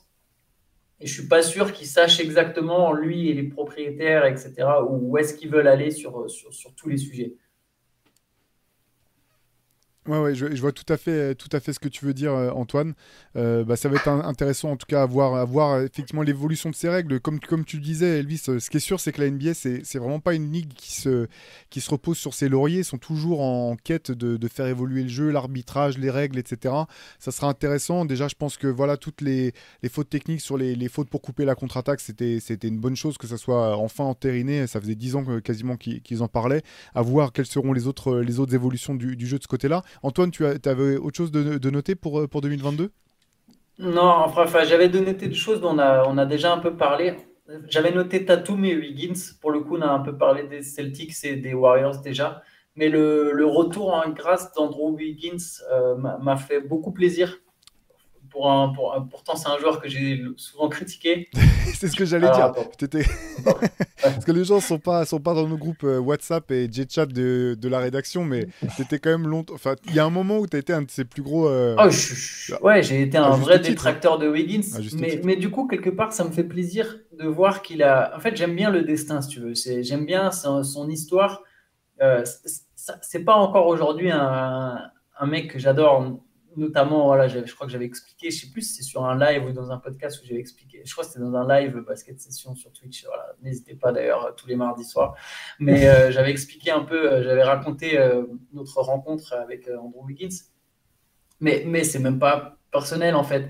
[0.99, 4.53] Et je suis pas sûr qu'il sache exactement, lui et les propriétaires, etc.,
[4.89, 7.35] où est-ce qu'ils veulent aller sur, sur tous les sujets.
[10.05, 12.51] Ouais, je, vois tout à fait, tout à fait ce que tu veux dire, euh,
[12.51, 12.93] Antoine.
[13.37, 16.69] Euh, bah, ça va être intéressant, en tout cas, à voir, à voir effectivement l'évolution
[16.69, 17.21] de ces règles.
[17.21, 19.53] Comme, comme tu le disais, Elvis, euh, ce qui est sûr, c'est que la NBA,
[19.53, 21.27] c'est vraiment pas une ligue qui se,
[21.69, 22.79] qui se repose sur ses lauriers.
[22.79, 26.75] Ils sont toujours en quête de, de faire évoluer le jeu, l'arbitrage, les règles, etc.
[27.17, 28.03] Ça sera intéressant.
[28.03, 31.21] Déjà, je pense que voilà, toutes les, les fautes techniques sur les, les, fautes pour
[31.21, 34.67] couper la contre-attaque, c'était une bonne chose que ça soit enfin entériné.
[34.67, 36.61] Ça faisait 10 ans quasiment qu'ils en parlaient.
[36.93, 39.81] À voir quelles seront les autres, les autres évolutions du, du jeu de ce côté-là.
[40.01, 42.91] Antoine, tu as, avais autre chose de, noter pour, euh, pour 2022
[43.79, 47.15] Non, enfin, j'avais noté des choses dont on a, on a déjà un peu parlé.
[47.67, 49.35] J'avais noté Tatum et Wiggins.
[49.41, 52.41] Pour le coup, on a un peu parlé des Celtics et des Warriors déjà.
[52.75, 57.37] Mais le, retour en grâce d'Andrew Wiggins euh, m'a fait beaucoup plaisir
[58.33, 61.29] pour un, pour, pourtant, c'est un joueur que j'ai souvent critiqué.
[61.75, 62.51] c'est ce que j'allais dire.
[64.01, 67.05] Parce que les gens sont pas sont pas dans nos groupes euh, WhatsApp et JChat
[67.05, 69.53] de, de la rédaction, mais c'était quand même longtemps.
[69.53, 71.47] Enfin, il y a un moment où tu as été un de ses plus gros.
[71.47, 74.79] Euh, oh, ouais, j'ai été un vrai détracteur de Wiggins.
[74.95, 78.13] Mais, mais, du coup, quelque part, ça me fait plaisir de voir qu'il a.
[78.17, 79.53] En fait, j'aime bien le destin, si tu veux.
[79.53, 81.43] J'aime bien son, son histoire.
[82.01, 82.23] Euh,
[83.01, 84.79] c'est pas encore aujourd'hui un,
[85.19, 86.19] un mec que j'adore
[86.55, 89.45] notamment, voilà, je crois que j'avais expliqué, je sais plus si c'est sur un live
[89.45, 92.19] ou dans un podcast où j'avais expliqué, je crois que c'était dans un live basket
[92.19, 95.15] session sur Twitch, voilà, n'hésitez pas d'ailleurs tous les mardis soirs,
[95.59, 98.23] mais euh, j'avais expliqué un peu, euh, j'avais raconté euh,
[98.53, 100.35] notre rencontre avec Andrew Wiggins,
[101.39, 103.49] mais, mais c'est même pas personnel en fait.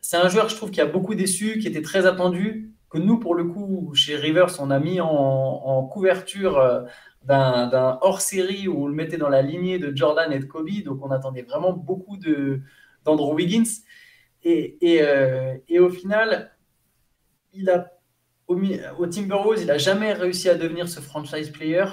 [0.00, 3.18] C'est un joueur, je trouve, qui a beaucoup déçu, qui était très attendu, que nous,
[3.18, 6.86] pour le coup, chez Rivers, on a mis en, en couverture
[7.24, 10.82] d'un hors-série où on le mettait dans la lignée de Jordan et de Kobe.
[10.84, 13.70] Donc, on attendait vraiment beaucoup d'Andrew Wiggins.
[14.42, 16.52] Et, et, euh, et, au final,
[17.52, 17.92] il a,
[18.46, 18.56] au,
[18.98, 21.84] au Timberwolves, il n'a jamais réussi à devenir ce franchise player.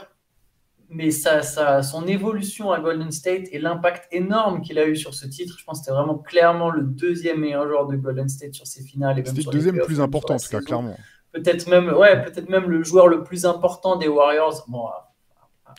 [0.90, 5.16] Mais ça, ça, son évolution à Golden State et l'impact énorme qu'il a eu sur
[5.16, 8.54] ce titre, je pense que c'était vraiment clairement le deuxième meilleur joueur de Golden State
[8.54, 9.22] sur ses finales.
[9.26, 10.96] C'était le deuxième plus important, en tout cas, clairement.
[11.32, 14.64] Peut-être même, ouais, peut-être même le joueur le plus important des Warriors.
[14.68, 14.88] Bon,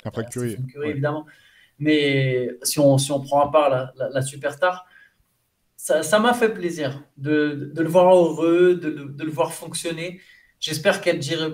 [0.04, 0.56] après Curry.
[0.84, 1.26] évidemment.
[1.78, 4.86] Mais si on, si on prend à part la, la, superstar,
[5.76, 10.20] ça m'a fait plaisir de, de, le voir heureux, de, de le voir fonctionner.
[10.58, 11.50] J'espère qu'RJ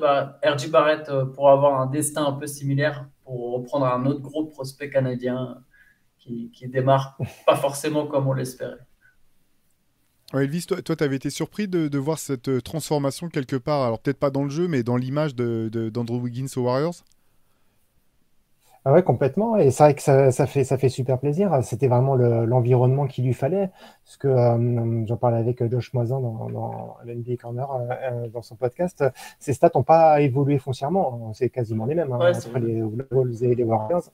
[0.70, 4.90] Barrett euh, pourra avoir un destin un peu similaire pour reprendre un autre gros prospect
[4.90, 5.58] canadien
[6.18, 8.78] qui, qui démarre pas forcément comme on l'espérait.
[10.32, 13.98] Elvis, toi, tu avais été surpris de, de, voir cette euh, transformation quelque part, alors
[13.98, 17.04] peut-être pas dans le jeu, mais dans l'image d'Andrew Wiggins aux Warriors?
[18.84, 19.56] Ah ouais, complètement.
[19.56, 21.56] Et c'est vrai que ça, ça, fait, ça fait super plaisir.
[21.62, 23.70] C'était vraiment l'environnement qu'il lui fallait.
[24.04, 28.42] Parce que euh, j'en parlais avec Josh Moisin dans, dans l'NBA Corner, euh, euh, dans
[28.42, 29.04] son podcast.
[29.38, 31.32] Ses stats n'ont pas évolué foncièrement.
[31.32, 34.10] C'est quasiment les mêmes hein, entre les Wolves et les Warriors.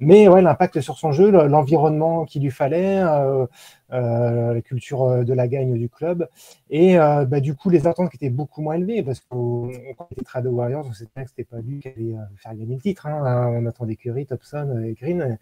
[0.00, 3.46] Mais ouais, l'impact sur son jeu, l'environnement qu'il lui fallait, euh,
[3.92, 6.28] euh, la culture euh, de la gagne du club,
[6.68, 10.46] et bah, du coup les attentes qui étaient beaucoup moins élevées, parce qu'on était Trade
[10.46, 13.06] Warriors, on savait que c'était pas lui qui allait faire gagner le titre.
[13.06, 13.52] Hein.
[13.54, 15.38] On attendait Curry, Thompson et Green.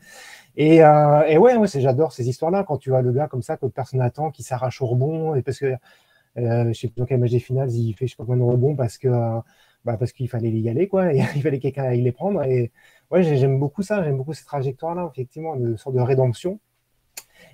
[0.56, 4.30] Et, ouais, j'adore ces histoires-là, quand tu vois le gars comme ça que personne n'attend,
[4.30, 5.74] qui s'arrache au rebond, et parce que
[6.36, 8.50] je sais plus dans quel match des finales, il fait je sais pas combien de
[8.50, 8.98] rebonds parce
[9.84, 12.70] bah, qu'il fallait y aller, quoi, et il fallait quelqu'un les prendre, et
[13.12, 16.58] ouais, j'aime beaucoup ça, j'aime beaucoup cette trajectoire-là, effectivement, de sorte de rédemption.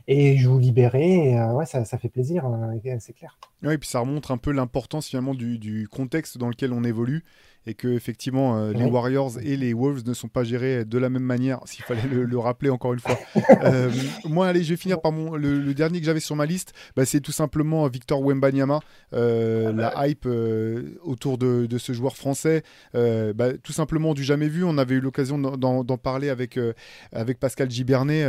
[0.07, 3.39] Et je vous libérer, euh, ça, ça, fait plaisir, hein, c'est clair.
[3.63, 7.25] Oui, et puis ça remontre un peu l'importance finalement du, contexte dans lequel on évolue
[7.67, 11.11] et que effectivement euh, les Warriors et les Wolves ne sont pas gérés de la
[11.11, 13.19] même manière, s'il fallait le, rappeler encore une fois.
[13.65, 13.91] Euh,
[14.25, 17.05] moi, allez, je vais finir par mon, le, dernier que j'avais sur ma liste, bah,
[17.05, 18.81] c'est tout simplement Victor Wembanyama,
[19.15, 20.29] euh, la hype
[21.03, 22.63] autour de, de, ce joueur français,
[22.95, 24.65] bah, tout simplement du jamais vu.
[24.65, 26.59] On avait eu l'occasion d'en parler avec,
[27.13, 28.27] avec Pascal Gibernet.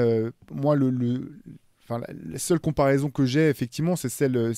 [0.52, 0.90] moi, le
[1.90, 4.54] La, seule comparaison que j'ai, effectivement, c'est celle euh,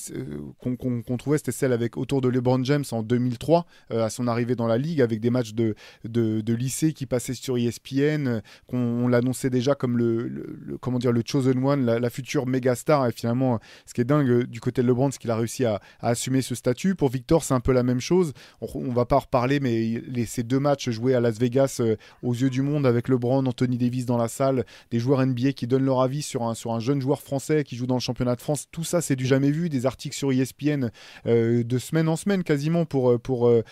[0.60, 4.66] qu'on trouvait, c'était celle avec autour de LeBron James en 2003, à son arrivée dans
[4.66, 5.74] la ligue, avec des matchs de,
[6.04, 11.64] de, lycée qui passaient sur ESPN, qu'on l'annonçait déjà comme le, comment dire, le chosen
[11.64, 13.06] one, la, future méga star.
[13.06, 15.80] Et finalement, ce qui est dingue du côté de LeBron, c'est qu'il a réussi à,
[16.00, 16.94] assumer ce statut.
[16.94, 18.32] Pour Victor, c'est un peu la même chose.
[18.60, 21.80] On, on va pas reparler, mais ces deux matchs joués à Las Vegas
[22.22, 25.66] aux yeux du monde avec LeBron, Anthony Davis dans la salle, des joueurs NBA qui
[25.66, 28.36] donnent leur avis sur un, sur un jeune joueur français qui joue dans le championnat
[28.36, 28.66] de France.
[28.70, 29.68] Tout ça, c'est du jamais vu.
[29.68, 30.90] Des articles sur ESPN
[31.26, 33.62] euh, de semaine en semaine quasiment pour, euh, pour euh,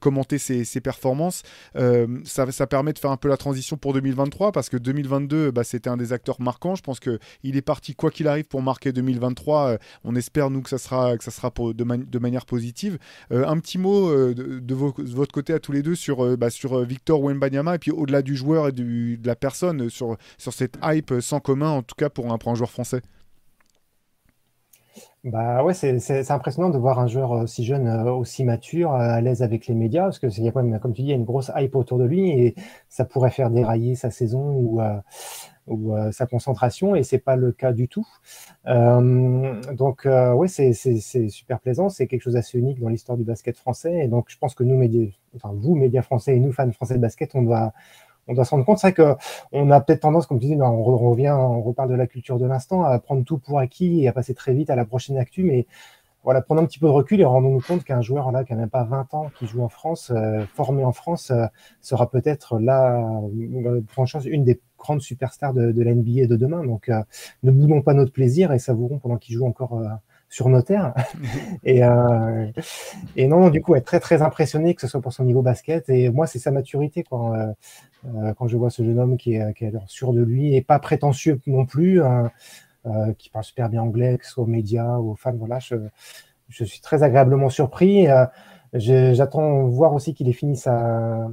[0.00, 1.42] commenter ses, performances.
[2.24, 5.64] Ça, ça, permet de faire un peu la transition pour 2023 parce que 2022, bah,
[5.64, 6.76] c'était un des acteurs marquants.
[6.76, 9.78] Je pense qu'il est parti quoi qu'il arrive pour marquer 2023.
[10.04, 12.98] on espère, nous, que ça sera, que ça sera pour, de, de, manière positive.
[13.30, 17.74] un petit mot de, votre côté à tous les deux sur, bah, sur Victor Wenbanyama
[17.74, 21.70] et puis au-delà du joueur et de la personne sur, sur cette hype sans commun,
[21.70, 22.97] en tout cas pour un, pour un joueur français
[25.28, 29.42] bah ouais, c'est impressionnant de voir un joueur aussi jeune, euh, aussi mature, à l'aise
[29.42, 31.76] avec les médias, parce que y a quand même, comme tu dis, une grosse hype
[31.76, 32.54] autour de lui et
[32.88, 34.96] ça pourrait faire dérailler sa saison ou, euh,
[35.68, 38.06] euh, sa concentration, et c'est pas le cas du tout.
[38.66, 44.04] donc ouais, c'est super plaisant, c'est quelque chose d'assez unique dans l'histoire du basket français,
[44.04, 46.94] et donc je pense que nous, médias, enfin vous, médias français et nous, fans français
[46.94, 47.74] de basket, on doit
[48.28, 51.34] on doit se rendre compte, c'est qu'on a peut-être tendance, comme tu dis, on, revient,
[51.36, 54.34] on reparle de la culture de l'instant, à prendre tout pour acquis et à passer
[54.34, 55.66] très vite à la prochaine actu, mais
[56.24, 58.58] voilà, prendre un petit peu de recul et rendons-nous compte qu'un joueur là qui n'a
[58.58, 61.46] même pas 20 ans, qui joue en France, euh, formé en France, euh,
[61.80, 63.02] sera peut-être là,
[63.86, 66.64] franchement, une des grandes superstars de, de l'NBA de demain.
[66.64, 67.02] Donc, euh,
[67.44, 69.80] ne boudons pas notre plaisir et savourons pendant qu'il joue encore
[70.28, 70.94] sur notaire.
[71.64, 72.46] et, euh,
[73.16, 75.88] et non, du coup, être très très impressionné, que ce soit pour son niveau basket.
[75.88, 77.46] Et moi, c'est sa maturité quand, euh,
[78.06, 80.62] euh, quand je vois ce jeune homme qui est, qui est sûr de lui et
[80.62, 82.30] pas prétentieux non plus, hein,
[83.18, 85.34] qui parle super bien anglais, que ce soit aux médias, aux fans.
[85.36, 85.76] Voilà, je,
[86.48, 88.06] je suis très agréablement surpris.
[88.72, 91.28] J'attends voir aussi qu'il ait fini sa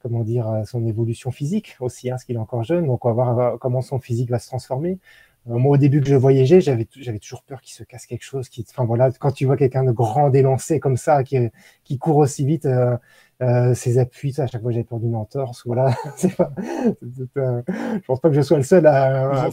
[0.00, 2.86] comment dire, son évolution physique aussi, hein, parce qu'il est encore jeune.
[2.86, 4.98] Donc, on va voir comment son physique va se transformer.
[5.46, 8.24] Euh, moi, au début que je voyageais, j'avais, j'avais toujours peur qu'il se casse quelque
[8.24, 8.48] chose.
[8.48, 11.38] Qui, enfin voilà, quand tu vois quelqu'un de grand élancé comme ça, qui,
[11.84, 12.96] qui court aussi vite, euh,
[13.42, 15.62] euh, ses appuis, à chaque fois j'avais peur d'une entorse.
[15.64, 16.52] Voilà, c'est pas,
[16.96, 19.30] je pense pas que je sois le seul à.
[19.30, 19.50] à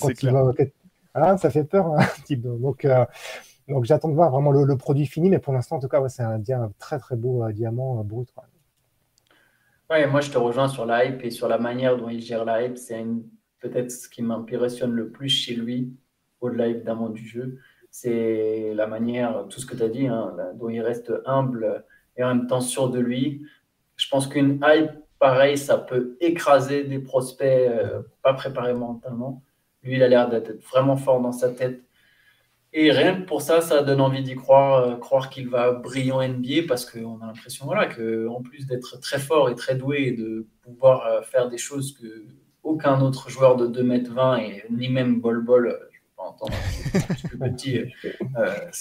[1.17, 1.93] ah, ça fait peur,
[2.25, 2.41] type.
[2.41, 2.85] Donc,
[3.69, 6.09] donc j'attends de voir vraiment le, produit fini, mais pour l'instant, en tout cas, ouais,
[6.09, 8.29] c'est un, un, très très beau diamant brut.
[8.33, 8.43] Quoi.
[9.89, 12.43] Ouais, moi je te rejoins sur la hype et sur la manière dont il gère
[12.43, 12.77] la hype.
[12.77, 13.23] C'est une
[13.69, 15.93] peut-être ce qui m'impressionne le plus chez lui,
[16.41, 17.59] au-delà évidemment du jeu,
[17.89, 21.85] c'est la manière, tout ce que tu as dit, hein, dont il reste humble
[22.17, 23.43] et en même temps sûr de lui.
[23.95, 29.41] Je pense qu'une hype pareille, ça peut écraser des prospects euh, pas préparés mentalement.
[29.83, 31.81] Lui, il a l'air d'être vraiment fort dans sa tête.
[32.73, 36.11] Et rien que pour ça, ça donne envie d'y croire, euh, croire qu'il va briller
[36.11, 40.07] en NBA parce qu'on a l'impression voilà, qu'en plus d'être très fort et très doué
[40.07, 42.25] et de pouvoir euh, faire des choses que
[42.65, 46.53] aucun autre joueur de 2m20 et ni même Bol Bol, euh, je peux pas entendre,
[47.29, 47.93] plus petit.
[48.37, 48.71] Euh,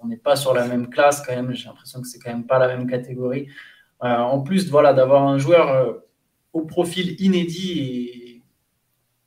[0.00, 1.54] on n'est pas sur la même classe quand même.
[1.54, 3.48] J'ai l'impression que c'est quand même pas la même catégorie.
[4.02, 6.02] Euh, en plus, voilà, d'avoir un joueur
[6.52, 8.42] au profil inédit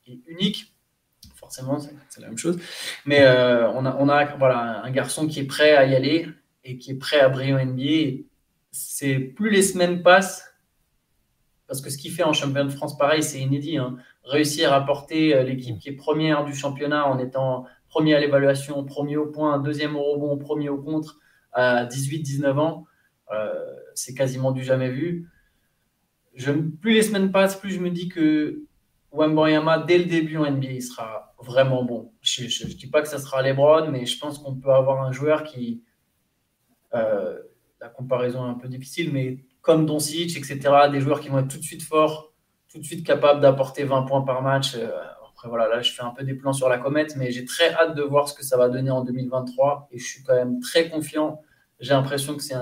[0.06, 0.74] et, unique,
[1.36, 2.58] forcément, c'est la même chose.
[3.06, 3.24] Mais
[3.74, 6.26] on a, on a voilà, un garçon qui est prêt à y aller
[6.64, 8.24] et qui est prêt à briller en NBA.
[9.36, 10.49] Plus les semaines passent
[11.70, 13.76] parce que ce qu'il fait en championnat de France, pareil, c'est inédit.
[13.78, 13.96] Hein.
[14.24, 18.84] Réussir à porter euh, l'équipe qui est première du championnat en étant premier à l'évaluation,
[18.84, 21.20] premier au point, deuxième au rebond, premier au contre
[21.52, 22.86] à 18-19 ans,
[23.32, 23.54] euh,
[23.94, 25.28] c'est quasiment du jamais vu.
[26.80, 28.64] Plus les semaines passent, plus je me dis que
[29.12, 32.10] Wembanyama, dès le début en NBA, il sera vraiment bon.
[32.20, 35.12] Je ne dis pas que ça sera LeBron, mais je pense qu'on peut avoir un
[35.12, 35.84] joueur qui.
[36.94, 37.38] Euh,
[37.80, 40.58] la comparaison est un peu difficile, mais comme Doncic, etc.,
[40.90, 42.32] des joueurs qui vont être tout de suite forts,
[42.70, 44.74] tout de suite capables d'apporter 20 points par match.
[44.74, 44.90] Euh,
[45.30, 47.72] après, voilà, là, je fais un peu des plans sur la comète, mais j'ai très
[47.72, 50.60] hâte de voir ce que ça va donner en 2023 et je suis quand même
[50.60, 51.40] très confiant.
[51.80, 52.56] J'ai l'impression que c'est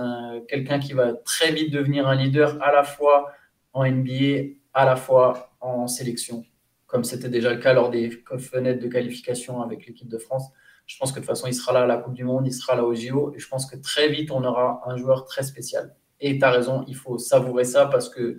[0.46, 3.32] quelqu'un qui va très vite devenir un leader à la fois
[3.72, 6.44] en NBA, à la fois en sélection,
[6.86, 10.44] comme c'était déjà le cas lors des fenêtres de qualification avec l'équipe de France.
[10.86, 12.52] Je pense que de toute façon, il sera là à la Coupe du Monde, il
[12.52, 15.42] sera là au JO, et je pense que très vite, on aura un joueur très
[15.42, 15.94] spécial.
[16.20, 18.38] Et tu as raison, il faut savourer ça parce que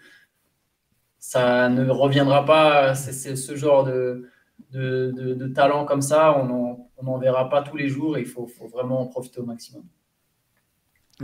[1.17, 2.95] ça ne reviendra pas.
[2.95, 4.30] C'est ce genre de,
[4.71, 8.17] de, talent comme ça, on n'en verra pas tous les jours.
[8.17, 9.84] il faut, vraiment en profiter au maximum.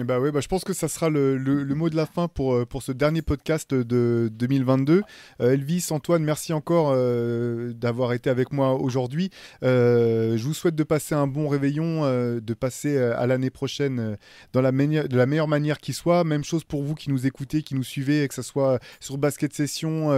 [0.04, 1.38] Bah oui, bah je pense que ça sera le,
[1.74, 5.04] mot de la fin pour, euh, pour ce dernier podcast de 2022.
[5.40, 9.30] Euh, Elvis, Antoine, merci encore euh, d'avoir été avec moi aujourd'hui.
[9.62, 14.18] je vous souhaite de passer un bon réveillon, de passer à l'année prochaine
[14.52, 16.26] dans la de la meilleure manière qui soit.
[16.26, 19.54] Même chose pour vous qui nous écoutez, qui nous suivez, que ce soit sur Basket
[19.54, 20.12] Session,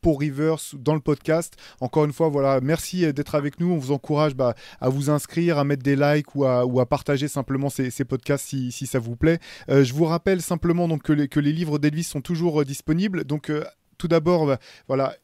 [0.00, 1.54] pour Rivers, dans le podcast.
[1.80, 3.70] Encore une fois, voilà, merci d'être avec nous.
[3.70, 6.86] On vous encourage bah, à vous inscrire, à mettre des likes ou à, ou à
[6.86, 9.38] partager simplement ces, ces podcasts si, si ça vous plaît.
[9.68, 13.24] Euh, je vous rappelle simplement donc, que, les, livres d'Elvis sont toujours euh, disponibles.
[13.24, 13.64] Donc, euh,
[13.98, 14.56] tout d'abord,
[14.88, 15.14] voilà,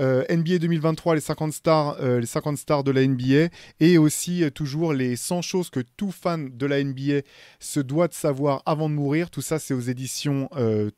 [0.00, 3.48] euh, NBA 2023, les 50 stars, euh, les 50 stars de la NBA,
[3.80, 7.22] et aussi euh, toujours les 100 choses que tout fan de la NBA
[7.58, 9.30] se doit de savoir avant de mourir.
[9.30, 10.48] Tout ça, c'est aux éditions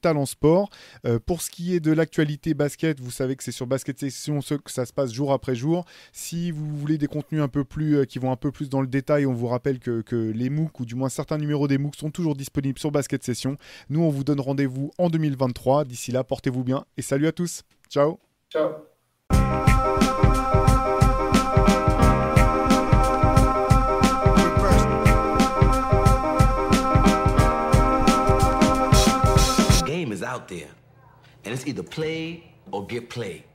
[0.00, 0.70] Talent Sport.
[1.26, 4.70] pour ce qui est de l'actualité basket, vous savez que c'est sur Basket Session que
[4.70, 5.84] ça se passe jour après jour.
[6.12, 8.86] Si vous voulez des contenus un peu plus qui vont un peu plus dans le
[8.86, 11.96] détail, on vous rappelle que, que les MOOC ou du moins certains numéros des MOOC
[11.96, 13.56] sont toujours disponibles sur Basket Session.
[13.88, 15.84] Nous, on vous donne rendez-vous en 2023.
[15.84, 17.62] D'ici là, portez-vous bien et salut à tous.
[17.88, 18.29] Ciao.
[18.50, 18.82] Ciao.
[30.22, 30.68] out there,
[31.44, 33.49] and it's either play or get played.